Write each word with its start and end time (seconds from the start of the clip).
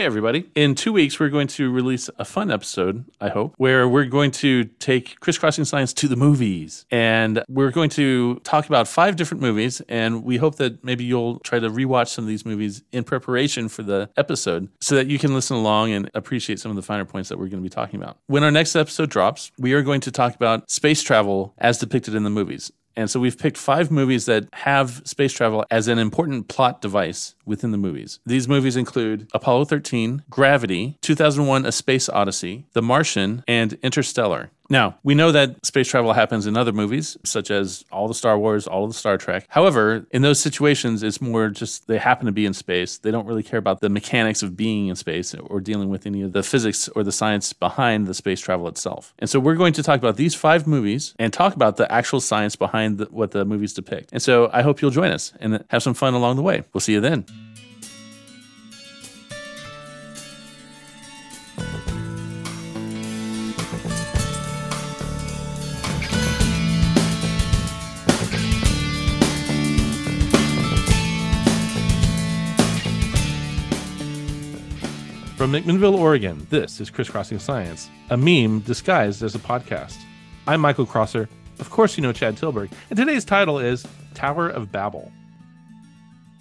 Hey, 0.00 0.06
everybody. 0.06 0.48
In 0.54 0.74
two 0.76 0.94
weeks, 0.94 1.20
we're 1.20 1.28
going 1.28 1.48
to 1.48 1.70
release 1.70 2.08
a 2.18 2.24
fun 2.24 2.50
episode, 2.50 3.04
I 3.20 3.28
hope, 3.28 3.52
where 3.58 3.86
we're 3.86 4.06
going 4.06 4.30
to 4.30 4.64
take 4.64 5.20
Crisscrossing 5.20 5.66
Science 5.66 5.92
to 5.92 6.08
the 6.08 6.16
movies. 6.16 6.86
And 6.90 7.44
we're 7.50 7.70
going 7.70 7.90
to 7.90 8.36
talk 8.36 8.64
about 8.64 8.88
five 8.88 9.16
different 9.16 9.42
movies. 9.42 9.82
And 9.90 10.24
we 10.24 10.38
hope 10.38 10.54
that 10.54 10.82
maybe 10.82 11.04
you'll 11.04 11.38
try 11.40 11.58
to 11.58 11.68
rewatch 11.68 12.08
some 12.08 12.24
of 12.24 12.28
these 12.28 12.46
movies 12.46 12.82
in 12.92 13.04
preparation 13.04 13.68
for 13.68 13.82
the 13.82 14.08
episode 14.16 14.70
so 14.80 14.94
that 14.94 15.08
you 15.08 15.18
can 15.18 15.34
listen 15.34 15.58
along 15.58 15.92
and 15.92 16.10
appreciate 16.14 16.58
some 16.60 16.70
of 16.70 16.76
the 16.76 16.82
finer 16.82 17.04
points 17.04 17.28
that 17.28 17.38
we're 17.38 17.48
going 17.48 17.62
to 17.62 17.68
be 17.68 17.68
talking 17.68 18.00
about. 18.00 18.16
When 18.26 18.42
our 18.42 18.50
next 18.50 18.74
episode 18.76 19.10
drops, 19.10 19.52
we 19.58 19.74
are 19.74 19.82
going 19.82 20.00
to 20.00 20.10
talk 20.10 20.34
about 20.34 20.70
space 20.70 21.02
travel 21.02 21.52
as 21.58 21.76
depicted 21.76 22.14
in 22.14 22.24
the 22.24 22.30
movies. 22.30 22.72
And 22.96 23.10
so 23.10 23.20
we've 23.20 23.38
picked 23.38 23.56
five 23.56 23.90
movies 23.90 24.26
that 24.26 24.48
have 24.52 25.02
space 25.04 25.32
travel 25.32 25.64
as 25.70 25.88
an 25.88 25.98
important 25.98 26.48
plot 26.48 26.80
device 26.80 27.34
within 27.44 27.70
the 27.70 27.78
movies. 27.78 28.20
These 28.26 28.48
movies 28.48 28.76
include 28.76 29.28
Apollo 29.32 29.66
13, 29.66 30.24
Gravity, 30.28 30.98
2001 31.00 31.66
A 31.66 31.72
Space 31.72 32.08
Odyssey, 32.08 32.66
The 32.72 32.82
Martian, 32.82 33.44
and 33.46 33.74
Interstellar. 33.82 34.50
Now, 34.70 34.96
we 35.02 35.16
know 35.16 35.32
that 35.32 35.66
space 35.66 35.88
travel 35.88 36.12
happens 36.12 36.46
in 36.46 36.56
other 36.56 36.72
movies, 36.72 37.16
such 37.24 37.50
as 37.50 37.84
all 37.90 38.06
the 38.06 38.14
Star 38.14 38.38
Wars, 38.38 38.68
all 38.68 38.84
of 38.84 38.90
the 38.90 38.94
Star 38.94 39.18
Trek. 39.18 39.46
However, 39.48 40.06
in 40.12 40.22
those 40.22 40.40
situations, 40.40 41.02
it's 41.02 41.20
more 41.20 41.48
just 41.48 41.88
they 41.88 41.98
happen 41.98 42.26
to 42.26 42.32
be 42.32 42.46
in 42.46 42.54
space. 42.54 42.96
They 42.98 43.10
don't 43.10 43.26
really 43.26 43.42
care 43.42 43.58
about 43.58 43.80
the 43.80 43.88
mechanics 43.88 44.44
of 44.44 44.56
being 44.56 44.86
in 44.86 44.94
space 44.94 45.34
or 45.34 45.60
dealing 45.60 45.90
with 45.90 46.06
any 46.06 46.22
of 46.22 46.32
the 46.32 46.44
physics 46.44 46.88
or 46.90 47.02
the 47.02 47.10
science 47.10 47.52
behind 47.52 48.06
the 48.06 48.14
space 48.14 48.40
travel 48.40 48.68
itself. 48.68 49.12
And 49.18 49.28
so 49.28 49.40
we're 49.40 49.56
going 49.56 49.72
to 49.72 49.82
talk 49.82 49.98
about 49.98 50.16
these 50.16 50.36
five 50.36 50.68
movies 50.68 51.14
and 51.18 51.32
talk 51.32 51.56
about 51.56 51.76
the 51.76 51.90
actual 51.92 52.20
science 52.20 52.54
behind 52.54 52.98
the, 52.98 53.06
what 53.06 53.32
the 53.32 53.44
movies 53.44 53.74
depict. 53.74 54.10
And 54.12 54.22
so 54.22 54.50
I 54.52 54.62
hope 54.62 54.80
you'll 54.80 54.92
join 54.92 55.10
us 55.10 55.32
and 55.40 55.64
have 55.70 55.82
some 55.82 55.94
fun 55.94 56.14
along 56.14 56.36
the 56.36 56.42
way. 56.42 56.62
We'll 56.72 56.80
see 56.80 56.92
you 56.92 57.00
then. 57.00 57.24
From 75.50 75.60
McMinnville, 75.60 75.98
Oregon, 75.98 76.46
this 76.48 76.80
is 76.80 76.90
Crisscrossing 76.90 77.40
Science, 77.40 77.90
a 78.08 78.16
meme 78.16 78.60
disguised 78.60 79.20
as 79.24 79.34
a 79.34 79.38
podcast. 79.40 79.96
I'm 80.46 80.60
Michael 80.60 80.86
Crosser. 80.86 81.28
Of 81.58 81.70
course, 81.70 81.96
you 81.96 82.04
know 82.04 82.12
Chad 82.12 82.36
Tilbury, 82.36 82.70
and 82.88 82.96
today's 82.96 83.24
title 83.24 83.58
is 83.58 83.84
Tower 84.14 84.48
of 84.48 84.70
Babel. 84.70 85.10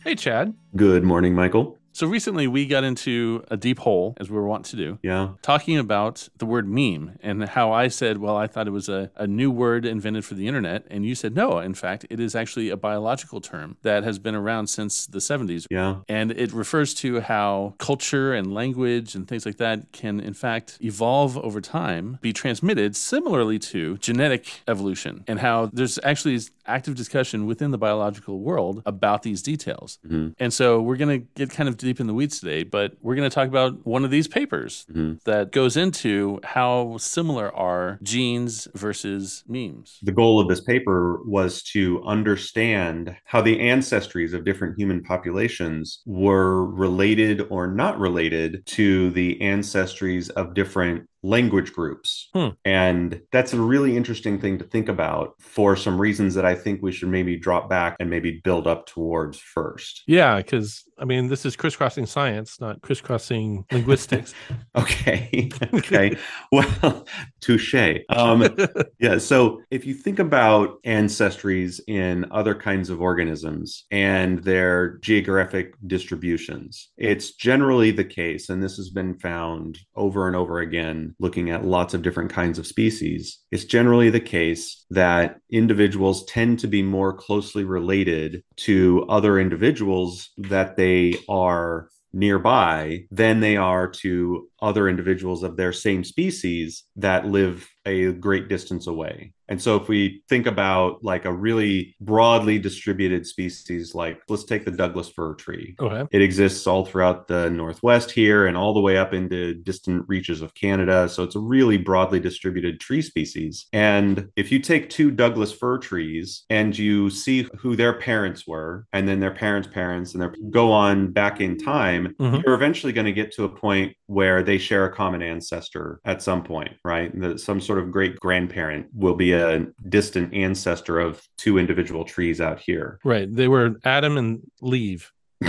Hey, 0.04 0.14
Chad. 0.14 0.54
Good 0.76 1.04
morning, 1.04 1.34
Michael. 1.34 1.79
So 2.00 2.08
recently 2.08 2.48
we 2.48 2.66
got 2.66 2.86
into 2.86 3.44
a 3.52 3.58
deep 3.58 3.80
hole, 3.80 4.14
as 4.22 4.30
we 4.30 4.38
were 4.38 4.48
wont 4.48 4.64
to 4.68 4.78
do. 4.78 5.00
Yeah. 5.04 5.32
Talking 5.42 5.78
about 5.78 6.30
the 6.38 6.46
word 6.46 6.66
meme 6.66 7.20
and 7.22 7.44
how 7.44 7.74
I 7.74 7.90
said, 7.90 8.20
well, 8.20 8.38
I 8.38 8.48
thought 8.48 8.68
it 8.68 8.72
was 8.72 8.88
a, 8.88 9.12
a 9.18 9.28
new 9.28 9.52
word 9.52 9.86
invented 9.86 10.24
for 10.24 10.34
the 10.34 10.48
internet. 10.48 10.86
And 10.90 11.06
you 11.06 11.14
said, 11.14 11.36
no, 11.36 11.60
in 11.60 11.74
fact, 11.74 12.06
it 12.10 12.22
is 12.22 12.36
actually 12.36 12.70
a 12.70 12.78
biological 12.78 13.42
term 13.42 13.76
that 13.82 14.06
has 14.06 14.18
been 14.18 14.34
around 14.34 14.68
since 14.68 15.08
the 15.08 15.20
70s. 15.20 15.66
Yeah. 15.70 15.98
And 16.08 16.32
it 16.32 16.54
refers 16.54 16.94
to 16.94 17.20
how 17.20 17.76
culture 17.80 18.34
and 18.34 18.54
language 18.54 19.14
and 19.14 19.28
things 19.28 19.46
like 19.46 19.58
that 19.58 19.92
can, 19.92 20.22
in 20.22 20.34
fact, 20.34 20.78
evolve 20.80 21.38
over 21.38 21.60
time, 21.60 22.18
be 22.22 22.32
transmitted 22.32 22.96
similarly 22.96 23.60
to 23.60 23.98
genetic 23.98 24.62
evolution, 24.70 25.26
and 25.28 25.42
how 25.42 25.70
there's 25.74 26.00
actually 26.04 26.40
active 26.66 26.96
discussion 26.96 27.46
within 27.46 27.72
the 27.72 27.78
biological 27.78 28.40
world 28.40 28.82
about 28.86 29.24
these 29.24 29.42
details. 29.42 30.00
Mm-hmm. 30.06 30.30
And 30.40 30.54
so 30.54 30.80
we're 30.82 30.96
going 30.96 31.20
to 31.20 31.28
get 31.36 31.50
kind 31.50 31.68
of 31.68 31.76
deep 31.90 32.00
in 32.00 32.06
the 32.06 32.14
weeds 32.14 32.40
today, 32.40 32.62
but 32.64 32.94
we're 33.02 33.16
going 33.16 33.28
to 33.28 33.34
talk 33.34 33.48
about 33.48 33.84
one 33.86 34.06
of 34.06 34.12
these 34.12 34.28
papers 34.28 34.86
Mm-hmm. 34.90 35.14
that 35.26 35.52
goes 35.52 35.76
into 35.76 36.40
how 36.44 36.98
similar 36.98 37.54
are 37.56 38.00
genes 38.04 38.68
versus 38.76 39.44
memes. 39.48 39.98
The 40.04 40.12
goal 40.12 40.40
of 40.40 40.48
this 40.48 40.62
paper 40.62 41.20
was 41.26 41.64
to 41.74 42.04
understand 42.04 43.16
how 43.26 43.42
the 43.42 43.58
ancestries 43.60 44.34
of 44.34 44.46
different 44.46 44.78
human 44.78 45.02
populations 45.04 46.02
were 46.06 46.66
related 46.66 47.42
or 47.50 47.68
not 47.68 48.00
related 48.00 48.66
to 48.68 49.10
the 49.12 49.38
ancestries 49.42 50.30
of 50.32 50.54
different 50.54 51.08
language 51.24 51.74
groups. 51.74 52.30
Hmm. 52.34 52.50
And 52.66 53.22
that's 53.32 53.54
a 53.54 53.60
really 53.60 53.98
interesting 53.98 54.40
thing 54.40 54.58
to 54.60 54.64
think 54.66 54.90
about 54.90 55.34
for 55.40 55.76
some 55.76 56.00
reasons 56.00 56.36
that 56.36 56.46
I 56.46 56.56
think 56.56 56.82
we 56.82 56.92
should 56.92 57.10
maybe 57.10 57.38
drop 57.38 57.70
back 57.70 57.96
and 58.00 58.10
maybe 58.10 58.42
build 58.44 58.68
up 58.68 58.86
towards 58.86 59.40
first. 59.40 60.04
Yeah, 60.08 60.38
because 60.38 60.84
I 61.00 61.06
mean, 61.06 61.28
this 61.28 61.46
is 61.46 61.56
crisscrossing 61.56 62.06
science, 62.06 62.60
not 62.60 62.82
crisscrossing 62.82 63.66
linguistics. 63.72 64.34
Okay. 64.76 65.50
okay. 65.74 66.18
well, 66.52 67.06
touche. 67.42 68.00
Um, 68.10 68.56
yeah. 69.00 69.18
So 69.18 69.62
if 69.72 69.86
you 69.86 69.94
think 69.94 70.20
about 70.20 70.82
ancestries 70.84 71.80
in 71.88 72.26
other 72.32 72.54
kinds 72.56 72.90
of 72.90 73.02
organisms 73.02 73.86
and 73.92 74.44
their 74.44 74.98
geographic 75.00 75.74
distributions, 75.88 76.90
it's 76.98 77.32
generally 77.32 77.92
the 77.92 78.06
case, 78.06 78.50
and 78.50 78.62
this 78.62 78.78
has 78.78 78.90
been 78.90 79.16
found 79.16 79.80
over 79.96 80.28
and 80.28 80.36
over 80.36 80.60
again, 80.60 81.09
looking 81.20 81.50
at 81.50 81.66
lots 81.66 81.94
of 81.94 82.02
different 82.02 82.32
kinds 82.32 82.60
of 82.60 82.68
species. 82.68 83.40
It's 83.52 83.66
generally 83.66 84.10
the 84.10 84.20
case 84.20 84.86
that 84.90 85.40
individuals 85.52 86.26
tend 86.26 86.60
to 86.60 86.68
be 86.68 86.84
more 86.84 87.14
closely 87.14 87.64
related 87.64 88.44
to 88.58 89.06
other 89.10 89.40
individuals 89.40 90.30
that 90.38 90.78
they 90.78 91.16
are 91.28 91.90
nearby 92.12 93.06
than 93.12 93.40
they 93.40 93.56
are 93.56 93.88
to 93.88 94.48
other 94.62 94.88
individuals 94.90 95.44
of 95.44 95.58
their 95.58 95.74
same 95.74 96.04
species 96.04 96.84
that 96.96 97.26
live 97.26 97.68
a 97.86 98.12
great 98.14 98.50
distance 98.50 98.86
away. 98.88 99.34
And 99.48 99.60
so 99.60 99.76
if 99.78 99.88
we 99.88 100.22
think 100.30 100.46
about 100.46 101.04
like 101.04 101.26
a 101.26 101.34
really 101.34 101.96
broadly 102.00 102.60
distributed 102.60 103.26
species, 103.26 103.96
like 103.96 104.20
let's 104.30 104.44
take 104.44 104.64
the 104.64 104.70
Douglas 104.72 105.10
fir 105.10 105.34
tree. 105.36 105.76
okay. 105.80 106.04
It 106.12 106.22
exists 106.22 106.68
all 106.68 106.86
throughout 106.86 107.28
the 107.28 107.50
Northwest 107.50 108.12
here 108.12 108.46
and 108.46 108.56
all 108.56 108.76
the 108.76 108.80
way 108.80 108.98
up 108.98 109.12
into 109.14 109.56
distant 109.56 110.06
reaches 110.08 110.44
of 110.44 110.54
Canada. 110.54 111.10
So 111.10 111.24
it's 111.24 111.36
a 111.36 111.40
really 111.40 111.78
broadly 111.78 112.20
distributed 112.20 112.80
tree 112.80 113.02
species. 113.02 113.66
And 113.74 114.28
if 114.36 114.52
you 114.52 114.60
take 114.60 114.90
two 114.92 115.10
Douglas 115.10 115.52
fir 115.52 115.80
trees 115.80 116.44
and 116.52 116.78
you 116.78 117.10
see 117.10 117.48
who 117.58 117.76
their 117.76 117.94
parents 117.98 118.46
were, 118.46 118.86
and 118.94 119.08
then 119.08 119.20
their 119.20 119.34
parents' 119.34 119.70
parents, 119.74 120.14
and 120.14 120.22
their 120.22 120.34
go 120.52 120.72
on 120.72 121.12
back 121.12 121.42
in 121.42 121.58
time, 121.58 122.14
Mhm. 122.20 122.44
you're 122.46 122.54
eventually 122.54 122.94
going 122.94 123.06
to 123.08 123.14
get 123.14 123.32
to 123.34 123.46
a 123.46 123.50
point 123.50 123.96
where 124.10 124.42
they 124.42 124.58
share 124.58 124.86
a 124.86 124.92
common 124.92 125.22
ancestor 125.22 126.02
at 126.04 126.20
some 126.24 126.44
point, 126.44 126.72
right? 126.84 127.12
That 127.22 127.40
some 127.40 127.62
sort 127.62 127.78
of 127.78 127.92
great 127.92 128.20
grandparent 128.20 128.88
will 128.92 129.14
be 129.14 129.34
a 129.34 129.68
distant 129.88 130.34
ancestor 130.34 131.00
of 131.00 131.22
two 131.38 131.60
individual 131.60 132.04
trees 132.04 132.42
out 132.42 132.60
here. 132.60 133.00
Right. 133.04 133.32
They 133.32 133.48
were 133.48 133.76
Adam 133.86 134.18
and 134.18 134.42
Leave. 134.62 135.12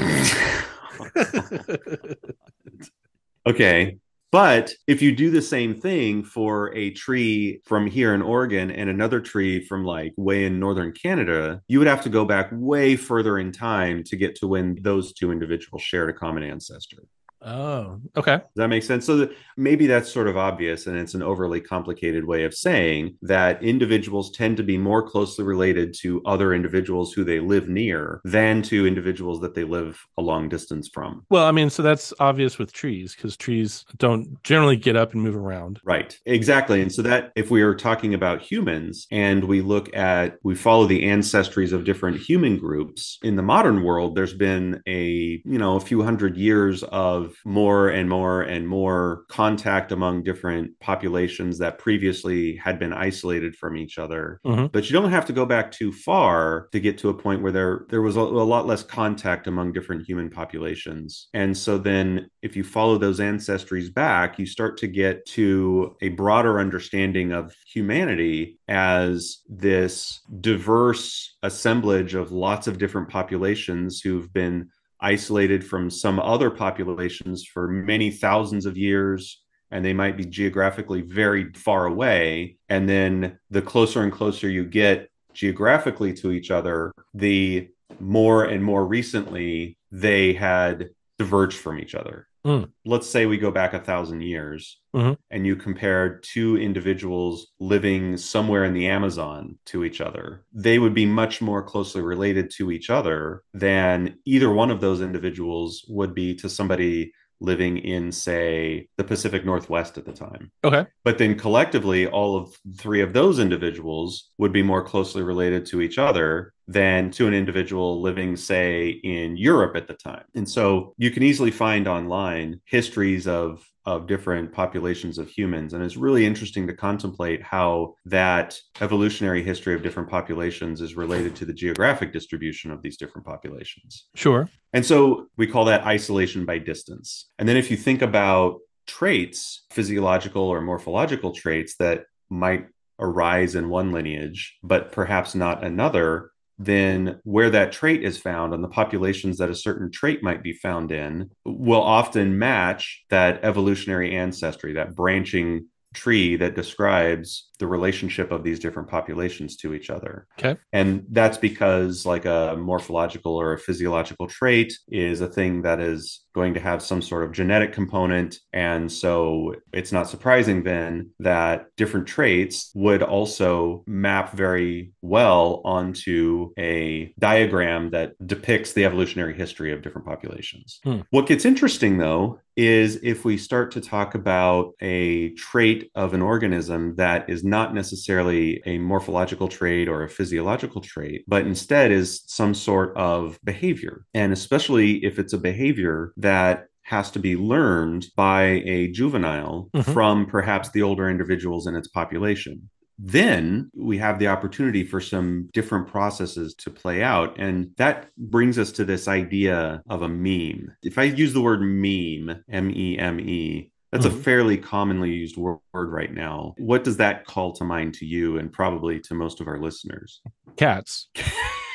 okay. 3.47 3.97
But 4.31 4.72
if 4.87 5.00
you 5.00 5.16
do 5.16 5.31
the 5.31 5.41
same 5.43 5.75
thing 5.75 6.22
for 6.22 6.72
a 6.76 6.91
tree 6.91 7.62
from 7.65 7.87
here 7.87 8.15
in 8.15 8.20
Oregon 8.20 8.70
and 8.70 8.91
another 8.91 9.20
tree 9.20 9.65
from 9.65 9.84
like 9.84 10.12
way 10.19 10.44
in 10.44 10.60
northern 10.60 10.93
Canada, 10.93 11.62
you 11.66 11.78
would 11.78 11.88
have 11.88 12.03
to 12.03 12.10
go 12.10 12.26
back 12.26 12.50
way 12.53 12.94
further 12.94 13.38
in 13.38 13.53
time 13.53 14.04
to 14.04 14.16
get 14.16 14.37
to 14.37 14.47
when 14.47 14.76
those 14.82 15.15
two 15.15 15.32
individuals 15.32 15.82
shared 15.82 16.10
a 16.10 16.12
common 16.12 16.43
ancestor. 16.43 16.99
Oh, 17.43 18.01
okay. 18.17 18.37
Does 18.37 18.45
that 18.56 18.69
make 18.69 18.83
sense? 18.83 19.06
So 19.06 19.17
that 19.19 19.33
maybe 19.56 19.87
that's 19.87 20.11
sort 20.11 20.28
of 20.28 20.37
obvious 20.37 20.87
and 20.87 20.97
it's 20.97 21.15
an 21.15 21.23
overly 21.23 21.61
complicated 21.61 22.25
way 22.25 22.45
of 22.45 22.55
saying 22.55 23.17
that 23.23 23.62
individuals 23.62 24.31
tend 24.31 24.56
to 24.56 24.62
be 24.62 24.78
more 24.78 25.03
closely 25.03 25.45
related 25.45 25.95
to 26.00 26.23
other 26.25 26.55
individuals 26.55 27.12
who 27.12 27.25
they 27.25 27.41
live 27.41 27.69
near 27.69 28.21
than 28.25 28.62
to 28.62 28.87
individuals 28.87 29.41
that 29.41 29.55
they 29.55 29.65
live 29.65 30.05
a 30.19 30.23
long 30.23 30.49
distance 30.49 30.89
from. 30.93 31.25
Well, 31.31 31.45
I 31.45 31.53
mean, 31.53 31.71
so 31.71 31.83
that's 31.83 32.12
obvious 32.21 32.59
with 32.59 32.73
trees 32.73 33.15
because 33.15 33.37
trees 33.37 33.84
don't 33.99 34.43
generally 34.43 34.76
get 34.76 34.97
up 34.97 35.12
and 35.12 35.23
move 35.23 35.37
around. 35.37 35.81
Right. 35.85 36.19
Exactly. 36.26 36.82
And 36.82 36.93
so 36.93 37.03
that 37.03 37.32
if 37.37 37.50
we 37.50 37.62
are 37.62 37.75
talking 37.75 38.14
about 38.14 38.43
humans 38.43 39.06
and 39.11 39.44
we 39.44 39.61
look 39.61 39.94
at 39.94 40.38
we 40.43 40.55
follow 40.55 40.87
the 40.87 41.05
ancestries 41.05 41.73
of 41.73 41.85
different 41.85 42.19
human 42.19 42.56
groups 42.56 43.19
in 43.23 43.37
the 43.37 43.43
modern 43.43 43.82
world 43.82 44.14
there's 44.14 44.35
been 44.35 44.82
a, 44.87 45.41
you 45.44 45.59
know, 45.59 45.76
a 45.76 45.81
few 45.81 46.03
hundred 46.03 46.37
years 46.37 46.82
of 46.85 47.30
more 47.44 47.88
and 47.88 48.09
more 48.09 48.43
and 48.43 48.67
more 48.67 49.25
contact 49.29 49.93
among 49.93 50.23
different 50.23 50.79
populations 50.81 51.59
that 51.59 51.79
previously 51.79 52.56
had 52.56 52.79
been 52.79 52.93
isolated 52.93 53.56
from 53.56 53.77
each 53.77 53.99
other. 53.99 54.41
Mhm. 54.44 54.71
But 54.73 54.88
you 54.88 54.93
don't 54.93 55.11
have 55.11 55.27
to 55.27 55.32
go 55.32 55.47
back 55.47 55.71
too 55.71 55.93
far 55.93 56.69
to 56.73 56.81
get 56.81 56.99
to 56.99 57.09
a 57.09 57.15
point 57.15 57.43
where 57.43 57.53
there 57.53 57.87
there 57.88 58.03
was 58.03 58.17
a, 58.17 58.21
a 58.21 58.50
lot 58.55 58.67
less 58.67 58.82
contact 58.82 59.47
among 59.47 59.73
different 59.73 60.06
human 60.06 60.31
populations. 60.31 61.29
And 61.35 61.56
so 61.56 61.79
then 61.79 62.29
if 62.43 62.56
you 62.56 62.65
follow 62.65 62.99
those 62.99 63.21
ancestries 63.21 63.93
back, 63.93 64.38
you 64.38 64.47
start 64.47 64.76
to 64.79 64.87
get 64.87 65.26
to 65.26 65.97
a 66.00 66.09
broader 66.11 66.59
understanding 66.59 67.33
of 67.33 67.55
humanity 67.67 68.59
as 68.69 69.38
this 69.49 70.21
diverse 70.41 71.37
assemblage 71.43 72.15
of 72.15 72.33
lots 72.33 72.67
of 72.67 72.79
different 72.79 73.09
populations 73.09 74.00
who've 74.00 74.33
been 74.33 74.69
isolated 75.02 75.64
from 75.64 75.91
some 75.91 76.19
other 76.20 76.50
populations 76.50 77.44
for 77.44 77.69
many 77.69 78.11
thousands 78.11 78.67
of 78.67 78.76
years 78.76 79.43
and 79.70 79.85
they 79.85 79.93
might 79.93 80.17
be 80.17 80.25
geographically 80.25 81.00
very 81.00 81.52
far 81.52 81.87
away. 81.87 82.56
And 82.69 82.88
then 82.88 83.38
the 83.50 83.62
closer 83.62 84.02
and 84.02 84.12
closer 84.12 84.49
you 84.49 84.64
get 84.64 85.08
geographically 85.32 86.12
to 86.12 86.32
each 86.32 86.50
other 86.50 86.93
the 87.14 87.69
more 88.00 88.44
and 88.44 88.64
more 88.64 88.85
recently 88.85 89.76
they 89.93 90.32
had 90.32 90.91
diverged 91.19 91.56
from 91.56 91.79
each 91.79 91.94
other 91.94 92.26
Mm. 92.46 92.70
let's 92.87 93.06
say 93.08 93.26
we 93.26 93.37
go 93.37 93.50
back 93.50 93.75
a 93.75 93.81
thousand 93.81 94.22
years 94.22 94.78
Mhm. 94.94 95.16
and 95.31 95.46
you 95.46 95.56
compare 95.56 96.19
two 96.20 96.56
individuals 96.56 97.48
living 97.60 98.16
somewhere 98.16 98.64
in 98.64 98.72
the 98.72 98.87
Amazon 98.88 99.58
to 99.66 99.84
each 99.84 100.00
other, 100.00 100.42
they 100.52 100.78
would 100.78 100.94
be 100.94 101.04
much 101.06 101.42
more 101.42 101.62
closely 101.62 102.00
related 102.00 102.50
to 102.56 102.70
each 102.70 102.88
other 102.88 103.42
than 103.52 104.16
either 104.25 104.50
one 104.50 104.70
of 104.70 104.81
those 104.81 105.00
individuals 105.02 105.84
would 105.88 106.14
be 106.14 106.34
to 106.37 106.48
somebody 106.48 107.12
living 107.42 107.78
in, 107.78 108.12
say, 108.12 108.87
the 108.98 109.04
Pacific 109.04 109.46
Northwest 109.46 109.96
at 109.96 110.04
the 110.04 110.12
time. 110.12 110.50
Okay. 110.62 110.84
But 111.04 111.16
then 111.16 111.37
collectively, 111.38 112.06
all 112.06 112.37
of 112.37 112.54
three 112.76 113.00
of 113.00 113.14
those 113.14 113.38
individuals 113.38 114.31
would 114.37 114.52
be 114.52 114.62
more 114.62 114.82
closely 114.82 115.22
related 115.22 115.64
to 115.66 115.81
each 115.81 115.96
other 115.96 116.52
than 116.70 117.11
to 117.11 117.26
an 117.26 117.34
individual 117.34 118.00
living, 118.00 118.37
say, 118.37 118.90
in 119.02 119.37
Europe 119.37 119.75
at 119.75 119.88
the 119.88 119.94
time. 119.94 120.25
And 120.37 120.49
so 120.49 120.94
you 120.99 121.11
can 121.11 121.25
easily 121.25 121.50
find 121.50 121.88
online 121.88 122.61
histories 122.64 123.26
of 123.26 123.67
of 123.87 124.06
different 124.06 124.52
populations 124.52 125.17
of 125.19 125.28
humans. 125.28 125.72
And 125.72 125.82
it's 125.82 125.96
really 125.96 126.26
interesting 126.26 126.67
to 126.67 126.75
contemplate 126.75 127.43
how 127.43 127.94
that 128.05 128.58
evolutionary 128.81 129.43
history 129.43 129.75
of 129.75 129.82
different 129.82 130.08
populations 130.08 130.81
is 130.82 130.96
related 130.96 131.34
to 131.37 131.46
the 131.46 131.55
geographic 131.55 132.12
distribution 132.12 132.70
of 132.70 132.82
these 132.82 132.99
different 132.99 133.26
populations. 133.26 134.08
Sure. 134.14 134.49
And 134.75 134.84
so 134.84 135.28
we 135.38 135.46
call 135.46 135.64
that 135.64 135.84
isolation 135.87 136.44
by 136.44 136.58
distance. 136.58 137.31
And 137.38 137.49
then 137.49 137.56
if 137.56 137.70
you 137.70 137.76
think 137.76 138.02
about 138.02 138.58
traits, 138.87 139.64
physiological 139.70 140.43
or 140.43 140.61
morphological 140.61 141.32
traits 141.32 141.76
that 141.76 142.05
might 142.28 142.66
arise 142.99 143.55
in 143.55 143.70
one 143.70 143.93
lineage, 143.93 144.58
but 144.62 144.93
perhaps 144.93 145.34
not 145.34 145.64
another, 145.64 146.31
then 146.61 147.19
where 147.25 147.49
that 147.49 147.73
trait 147.73 148.05
is 148.05 148.19
found 148.19 148.53
and 148.53 148.62
the 148.62 148.69
populations 148.69 149.39
that 149.39 149.49
a 149.49 149.55
certain 149.55 149.91
trait 149.91 150.23
might 150.23 150.43
be 150.43 150.53
found 150.53 150.93
in 150.93 151.31
will 151.47 151.81
often 151.81 152.39
match 152.39 153.03
that 153.09 153.43
evolutionary 153.43 154.15
ancestry, 154.15 154.75
that 154.75 154.95
branching 154.95 155.67
tree 155.95 156.37
that 156.37 156.55
describes 156.55 157.49
the 157.61 157.67
relationship 157.67 158.33
of 158.33 158.43
these 158.43 158.59
different 158.59 158.89
populations 158.89 159.57
to 159.59 159.73
each 159.75 159.91
other. 159.91 160.27
Okay. 160.39 160.59
And 160.73 161.05
that's 161.11 161.39
because, 161.39 162.05
like, 162.05 162.25
a 162.25 162.57
morphological 162.59 163.37
or 163.37 163.53
a 163.53 163.59
physiological 163.59 164.27
trait 164.27 164.77
is 164.89 165.21
a 165.21 165.29
thing 165.29 165.62
that 165.62 165.79
is 165.79 166.25
going 166.33 166.55
to 166.55 166.61
have 166.61 166.81
some 166.83 167.03
sort 167.03 167.25
of 167.25 167.33
genetic 167.33 167.73
component. 167.73 168.39
And 168.53 168.91
so 168.91 169.55
it's 169.73 169.93
not 169.93 170.09
surprising 170.09 170.62
then 170.62 171.11
that 171.19 171.67
different 171.77 172.07
traits 172.07 172.71
would 172.75 173.03
also 173.03 173.83
map 173.87 174.33
very 174.33 174.93
well 175.03 175.61
onto 175.65 176.53
a 176.59 177.12
diagram 177.19 177.91
that 177.91 178.15
depicts 178.27 178.73
the 178.73 178.85
evolutionary 178.85 179.35
history 179.35 179.73
of 179.73 179.83
different 179.83 180.07
populations. 180.07 180.81
Hmm. 180.85 181.01
What 181.11 181.27
gets 181.27 181.45
interesting, 181.45 181.99
though, 181.99 182.41
is 182.57 183.01
if 183.03 183.25
we 183.25 183.37
start 183.37 183.73
to 183.73 183.81
talk 183.81 184.15
about 184.15 184.75
a 184.81 185.31
trait 185.31 185.91
of 185.95 186.15
an 186.15 186.23
organism 186.23 186.95
that 186.97 187.29
is 187.29 187.43
not 187.50 187.75
necessarily 187.75 188.62
a 188.64 188.79
morphological 188.79 189.49
trait 189.49 189.88
or 189.88 190.02
a 190.02 190.08
physiological 190.08 190.81
trait, 190.81 191.25
but 191.29 191.47
instead 191.47 191.91
is 191.91 192.23
some 192.26 192.55
sort 192.55 192.97
of 192.97 193.38
behavior. 193.44 194.05
And 194.14 194.32
especially 194.32 195.05
if 195.05 195.19
it's 195.19 195.32
a 195.35 195.38
behavior 195.38 196.12
that 196.17 196.67
has 196.82 197.11
to 197.12 197.19
be 197.19 197.37
learned 197.37 198.06
by 198.17 198.43
a 198.64 198.88
juvenile 198.88 199.69
Mhm. 199.75 199.93
from 199.93 200.26
perhaps 200.26 200.70
the 200.70 200.82
older 200.82 201.08
individuals 201.11 201.67
in 201.67 201.76
its 201.76 201.88
population 201.88 202.70
then 203.02 203.70
we 203.75 203.97
have 203.97 204.19
the 204.19 204.29
opportunity 204.29 204.85
for 204.85 205.00
some 205.00 205.49
different 205.55 205.87
processes 205.87 206.55
to 206.55 206.69
play 206.70 207.02
out. 207.02 207.35
And 207.41 207.70
that 207.79 208.11
brings 208.19 208.58
us 208.58 208.70
to 208.73 208.85
this 208.85 209.08
idea 209.08 209.82
of 209.88 210.02
a 210.02 210.08
meme. 210.08 210.70
If 210.82 210.99
I 210.99 211.05
use 211.05 211.32
the 211.32 211.41
word 211.41 211.62
meme, 211.62 212.43
M 212.50 212.70
E 212.70 212.99
M 212.99 213.19
E, 213.19 213.69
that's 213.92 214.06
a 214.06 214.10
Mhm. 214.10 214.22
fairly 214.22 214.56
commonly 214.58 215.10
used 215.10 215.37
word 215.37 215.58
right 215.72 216.12
now. 216.12 216.54
What 216.58 216.84
does 216.84 216.96
that 216.98 217.25
call 217.26 217.52
to 217.54 217.64
mind 217.64 217.94
to 217.94 218.06
you 218.06 218.38
and 218.38 218.52
probably 218.52 219.00
to 219.00 219.14
most 219.14 219.40
of 219.40 219.48
our 219.48 219.58
listeners? 219.58 220.20
Cats. 220.56 221.08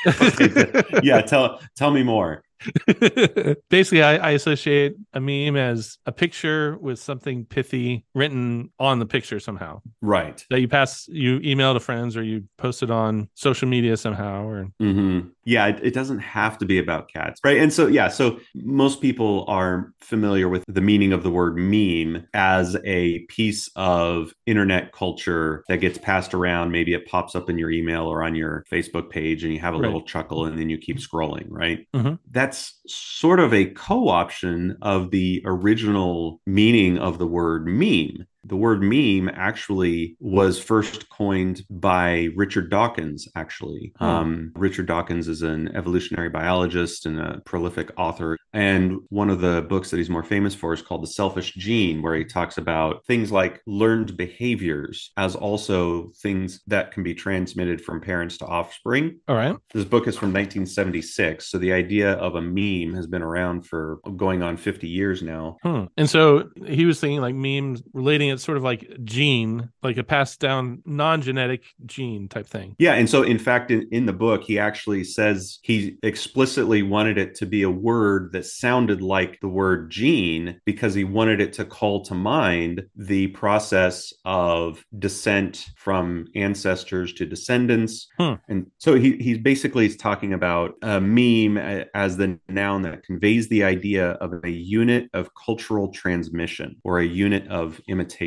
yeah, 1.04 1.22
tell 1.22 1.60
tell 1.76 1.92
me 1.92 2.04
more. 2.04 2.44
Basically, 3.70 4.02
I, 4.04 4.18
I 4.18 4.32
associate 4.32 4.96
a 5.14 5.20
meme 5.20 5.56
as 5.56 5.98
a 6.06 6.12
picture 6.12 6.78
with 6.80 7.00
something 7.00 7.46
pithy 7.46 8.06
written 8.14 8.72
on 8.80 9.00
the 9.00 9.06
picture 9.06 9.40
somehow 9.40 9.82
Right. 10.02 10.44
that 10.50 10.62
you 10.62 10.68
pass, 10.68 11.08
you 11.08 11.40
email 11.44 11.74
to 11.74 11.80
friends 11.80 12.16
or 12.16 12.24
you 12.24 12.46
post 12.58 12.82
it 12.84 12.92
on 12.92 13.30
social 13.34 13.68
media 13.68 13.98
somehow. 13.98 14.46
Or 14.48 14.68
hmm 14.80 15.20
Yeah, 15.46 15.68
it, 15.68 15.80
it 15.84 15.94
doesn't 15.94 16.20
have 16.20 16.58
to 16.58 16.66
be 16.66 16.78
about 16.80 17.08
cats, 17.12 17.40
right? 17.44 17.58
And 17.58 17.72
so, 17.72 17.88
yeah, 17.88 18.08
so 18.10 18.40
most 18.56 19.02
people 19.02 19.46
are 19.48 19.94
familiar 20.02 20.50
with 20.50 20.64
the 20.68 20.82
meaning 20.82 21.14
of 21.14 21.24
the 21.24 21.30
word 21.30 21.56
meme 21.58 22.28
as 22.34 22.76
a 22.84 23.20
piece 23.30 23.70
of 23.76 24.34
internet 24.48 24.92
culture 24.92 25.64
that 25.70 25.78
gets 25.78 25.98
passed 26.00 26.34
around. 26.34 26.72
Maybe 26.72 26.94
it 26.94 27.06
pops 27.08 27.36
up 27.36 27.50
in 27.50 27.58
your 27.58 27.72
email 27.72 28.06
or 28.08 28.24
on 28.24 28.36
your 28.36 28.66
Facebook 28.72 29.10
page, 29.10 29.44
and 29.44 29.54
you 29.54 29.60
have 29.60 29.74
a 29.74 29.78
Right. 29.78 29.86
little 29.86 30.02
chuckle, 30.04 30.46
and 30.46 30.58
then 30.58 30.70
you 30.70 30.78
keep 30.78 30.98
scrolling, 30.98 31.46
right? 31.50 31.86
Mhm. 31.96 32.18
That's 32.32 32.80
sort 32.88 33.40
of 33.40 33.54
a 33.54 33.66
co 33.68 34.10
option 34.10 34.78
of 34.82 35.12
the 35.12 35.42
original 35.46 36.42
meaning 36.48 36.98
of 36.98 37.20
the 37.20 37.28
word 37.28 37.68
meme. 37.68 38.26
The 38.46 38.56
word 38.56 38.82
meme 38.82 39.30
actually 39.34 40.16
was 40.20 40.60
first 40.60 41.10
coined 41.10 41.64
by 41.70 42.30
Richard 42.36 42.70
Dawkins, 42.70 43.28
actually. 43.36 43.94
Hmm. 43.98 44.06
Um, 44.06 44.52
Richard 44.56 44.86
Dawkins 44.88 45.28
is 45.28 45.42
an 45.42 45.76
evolutionary 45.76 46.30
biologist 46.30 47.06
and 47.06 47.20
a 47.20 47.42
prolific 47.46 47.92
author. 47.98 48.38
And 48.54 49.00
one 49.10 49.30
of 49.30 49.42
the 49.42 49.64
books 49.64 49.90
that 49.92 49.98
he's 49.98 50.10
more 50.10 50.24
famous 50.24 50.56
for 50.56 50.74
is 50.74 50.82
called 50.82 51.04
The 51.04 51.08
Selfish 51.08 51.54
Gene, 51.54 52.02
where 52.02 52.16
he 52.16 52.24
talks 52.24 52.58
about 52.58 53.06
things 53.06 53.32
like 53.32 53.62
learned 53.66 54.16
behaviors 54.16 55.12
as 55.18 55.36
also 55.36 56.12
things 56.22 56.62
that 56.68 56.92
can 56.92 57.04
be 57.04 57.14
transmitted 57.14 57.82
from 57.82 58.00
parents 58.00 58.38
to 58.38 58.46
offspring. 58.46 59.20
all 59.28 59.36
right, 59.36 59.58
This 59.74 59.86
book 59.86 60.08
is 60.08 60.16
from 60.16 60.30
1976. 60.30 61.50
So 61.50 61.58
the 61.58 61.74
idea 61.74 62.14
of 62.14 62.36
a 62.36 62.42
meme 62.42 62.96
has 62.96 63.08
been 63.08 63.22
around 63.22 63.66
for 63.66 64.00
going 64.16 64.44
on 64.44 64.58
50 64.58 64.88
years 64.88 65.22
now. 65.22 65.58
Hmm. 65.64 65.86
And 65.98 66.10
so 66.10 66.50
he 66.66 66.86
was 66.86 67.00
thinking 67.00 67.22
like 67.22 67.36
memes, 67.36 67.82
relating 67.94 68.30
it 68.36 68.40
sort 68.40 68.58
of 68.58 68.64
like 68.64 68.88
gene, 69.04 69.70
like 69.84 69.98
a 69.98 70.04
passed 70.04 70.40
down 70.40 70.82
non 70.86 71.22
genetic 71.22 71.64
gene 71.86 72.28
type 72.28 72.48
thing. 72.48 72.76
Yeah. 72.80 72.94
And 72.94 73.10
so, 73.10 73.24
in 73.24 73.40
fact, 73.40 73.72
in, 73.72 73.88
in 73.92 74.06
the 74.06 74.14
book, 74.14 74.44
he 74.44 74.60
actually 74.60 75.04
says 75.04 75.60
he 75.64 75.98
explicitly 76.04 76.84
wanted 76.84 77.18
it 77.18 77.36
to 77.36 77.46
be 77.46 77.64
a 77.64 77.70
word 77.70 78.32
that 78.34 78.46
sounded 78.46 79.02
like 79.02 79.40
the 79.42 79.48
word 79.48 79.90
gene 79.90 80.60
because 80.66 80.94
he 80.94 81.04
wanted 81.04 81.42
it 81.42 81.54
to 81.54 81.66
call 81.66 82.04
to 82.06 82.14
mind 82.14 82.84
the 82.96 83.28
process 83.28 84.14
of 84.26 84.84
descent 85.00 85.66
from 85.78 86.28
ancestors 86.36 87.14
to 87.14 87.26
descendants. 87.26 88.08
Hmm. 88.20 88.34
And 88.48 88.72
so 88.78 88.96
he, 88.96 89.18
he 89.18 89.38
basically 89.38 89.86
is 89.86 89.98
talking 89.98 90.34
about 90.34 90.74
a 90.82 91.00
meme 91.02 91.58
as 91.94 92.18
the 92.18 92.40
noun 92.48 92.82
that 92.84 93.04
conveys 93.04 93.48
the 93.48 93.64
idea 93.64 94.12
of 94.12 94.34
a 94.44 94.50
unit 94.50 95.10
of 95.14 95.30
cultural 95.36 95.90
transmission 95.90 96.76
or 96.84 97.00
a 97.00 97.06
unit 97.06 97.48
of 97.48 97.80
imitation. 97.88 98.25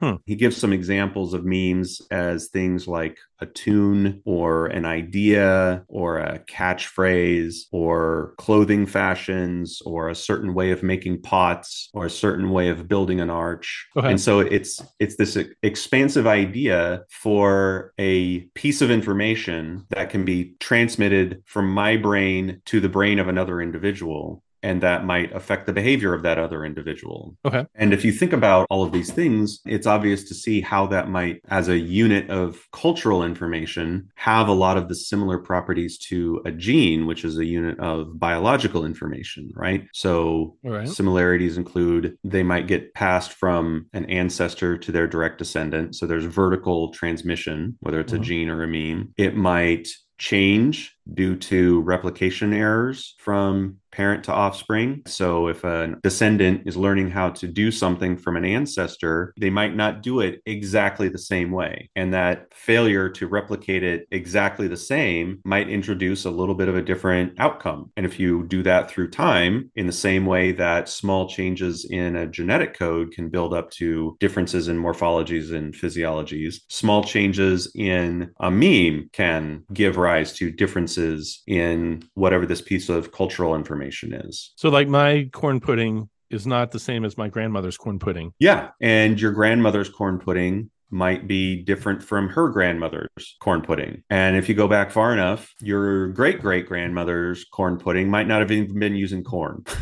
Hmm. 0.00 0.16
He 0.26 0.34
gives 0.34 0.56
some 0.56 0.72
examples 0.72 1.34
of 1.34 1.44
memes 1.44 2.00
as 2.10 2.48
things 2.48 2.86
like 2.86 3.18
a 3.40 3.46
tune 3.46 4.22
or 4.24 4.66
an 4.66 4.84
idea 4.84 5.84
or 5.88 6.18
a 6.18 6.38
catchphrase 6.40 7.64
or 7.72 8.34
clothing 8.38 8.86
fashions 8.86 9.82
or 9.84 10.08
a 10.08 10.14
certain 10.14 10.54
way 10.54 10.70
of 10.70 10.82
making 10.82 11.20
pots 11.22 11.90
or 11.92 12.06
a 12.06 12.10
certain 12.10 12.50
way 12.50 12.68
of 12.68 12.88
building 12.88 13.20
an 13.20 13.30
arch. 13.30 13.88
Okay. 13.96 14.10
And 14.10 14.20
so 14.20 14.40
it's 14.40 14.80
it's 15.00 15.16
this 15.16 15.36
expansive 15.62 16.26
idea 16.26 17.02
for 17.10 17.92
a 17.98 18.40
piece 18.54 18.80
of 18.80 18.90
information 18.90 19.84
that 19.90 20.10
can 20.10 20.24
be 20.24 20.54
transmitted 20.60 21.42
from 21.46 21.68
my 21.68 21.96
brain 21.96 22.62
to 22.66 22.80
the 22.80 22.88
brain 22.88 23.18
of 23.18 23.28
another 23.28 23.60
individual 23.60 24.42
and 24.62 24.80
that 24.82 25.04
might 25.04 25.32
affect 25.34 25.66
the 25.66 25.72
behavior 25.72 26.14
of 26.14 26.22
that 26.22 26.38
other 26.38 26.64
individual. 26.64 27.36
Okay. 27.44 27.66
And 27.74 27.92
if 27.92 28.04
you 28.04 28.12
think 28.12 28.32
about 28.32 28.66
all 28.70 28.82
of 28.82 28.92
these 28.92 29.12
things, 29.12 29.60
it's 29.66 29.86
obvious 29.86 30.24
to 30.24 30.34
see 30.34 30.60
how 30.60 30.86
that 30.88 31.08
might, 31.08 31.40
as 31.48 31.68
a 31.68 31.78
unit 31.78 32.30
of 32.30 32.66
cultural 32.72 33.24
information, 33.24 34.08
have 34.16 34.48
a 34.48 34.52
lot 34.52 34.76
of 34.76 34.88
the 34.88 34.94
similar 34.94 35.38
properties 35.38 35.98
to 35.98 36.40
a 36.44 36.50
gene, 36.50 37.06
which 37.06 37.24
is 37.24 37.38
a 37.38 37.44
unit 37.44 37.78
of 37.80 38.18
biological 38.18 38.84
information, 38.84 39.50
right? 39.54 39.86
So 39.92 40.56
right. 40.62 40.88
similarities 40.88 41.56
include 41.56 42.16
they 42.24 42.42
might 42.42 42.66
get 42.66 42.94
passed 42.94 43.32
from 43.32 43.86
an 43.92 44.04
ancestor 44.06 44.78
to 44.78 44.92
their 44.92 45.06
direct 45.06 45.38
descendant. 45.38 45.96
So 45.96 46.06
there's 46.06 46.24
vertical 46.24 46.92
transmission, 46.92 47.76
whether 47.80 48.00
it's 48.00 48.12
Mhm. 48.12 48.16
a 48.16 48.20
gene 48.20 48.48
or 48.48 48.62
a 48.62 48.68
meme. 48.68 49.12
It 49.16 49.36
might 49.36 49.88
change 50.18 50.94
due 51.12 51.36
to 51.36 51.80
replication 51.82 52.52
errors 52.52 53.14
from 53.18 53.78
parent 53.90 54.24
to 54.24 54.32
offspring. 54.32 55.02
So 55.06 55.48
if 55.48 55.64
a 55.64 55.96
descendant 56.02 56.62
is 56.66 56.78
learning 56.78 57.10
how 57.10 57.28
to 57.30 57.46
do 57.46 57.70
something 57.70 58.16
from 58.16 58.36
an 58.36 58.44
ancestor, 58.44 59.34
they 59.38 59.50
might 59.50 59.76
not 59.76 60.02
do 60.02 60.20
it 60.20 60.40
exactly 60.46 61.08
the 61.08 61.18
same 61.18 61.50
way. 61.50 61.90
And 61.94 62.14
that 62.14 62.52
failure 62.54 63.10
to 63.10 63.26
replicate 63.26 63.82
it 63.82 64.08
exactly 64.10 64.66
the 64.66 64.78
same 64.78 65.40
might 65.44 65.68
introduce 65.68 66.24
a 66.24 66.30
little 66.30 66.54
bit 66.54 66.68
of 66.68 66.76
a 66.76 66.82
different 66.82 67.38
outcome. 67.38 67.92
And 67.96 68.06
if 68.06 68.18
you 68.18 68.46
do 68.46 68.62
that 68.62 68.90
through 68.90 69.10
time, 69.10 69.70
in 69.76 69.86
the 69.86 69.92
same 69.92 70.24
way 70.24 70.52
that 70.52 70.88
small 70.88 71.28
changes 71.28 71.84
in 71.84 72.16
a 72.16 72.26
genetic 72.26 72.72
code 72.72 73.12
can 73.12 73.28
build 73.28 73.52
up 73.52 73.70
to 73.72 74.16
differences 74.20 74.68
in 74.68 74.78
morphologies 74.78 75.54
and 75.54 75.74
physiologies, 75.74 76.60
small 76.68 77.04
changes 77.04 77.70
in 77.74 78.30
a 78.40 78.50
meme 78.50 79.10
can 79.12 79.64
give 79.74 79.98
rise 79.98 80.32
to 80.32 80.50
differences 80.50 80.91
in 80.98 82.02
whatever 82.14 82.46
this 82.46 82.60
piece 82.60 82.88
of 82.88 83.12
cultural 83.12 83.54
information 83.54 83.72
information 83.82 84.12
is. 84.12 84.52
So, 84.56 84.68
like 84.68 84.88
my 84.88 85.28
corn 85.32 85.60
pudding 85.60 86.08
is 86.30 86.46
not 86.46 86.70
the 86.70 86.80
same 86.80 87.04
as 87.04 87.18
my 87.18 87.28
grandmother's 87.28 87.76
corn 87.76 87.98
pudding. 87.98 88.32
Yeah. 88.38 88.70
And 88.80 89.20
your 89.20 89.32
grandmother's 89.32 89.88
corn 89.88 90.18
pudding 90.18 90.70
might 90.90 91.26
be 91.26 91.62
different 91.62 92.02
from 92.02 92.28
her 92.28 92.48
grandmother's 92.48 93.36
corn 93.40 93.62
pudding. 93.62 94.02
And 94.10 94.36
if 94.36 94.48
you 94.48 94.54
go 94.54 94.68
back 94.68 94.90
far 94.90 95.12
enough, 95.12 95.52
your 95.60 96.08
great 96.08 96.40
great 96.40 96.66
grandmother's 96.66 97.44
corn 97.44 97.78
pudding 97.78 98.10
might 98.10 98.26
not 98.26 98.40
have 98.40 98.50
even 98.50 98.78
been 98.78 98.94
using 98.94 99.24
corn. 99.24 99.64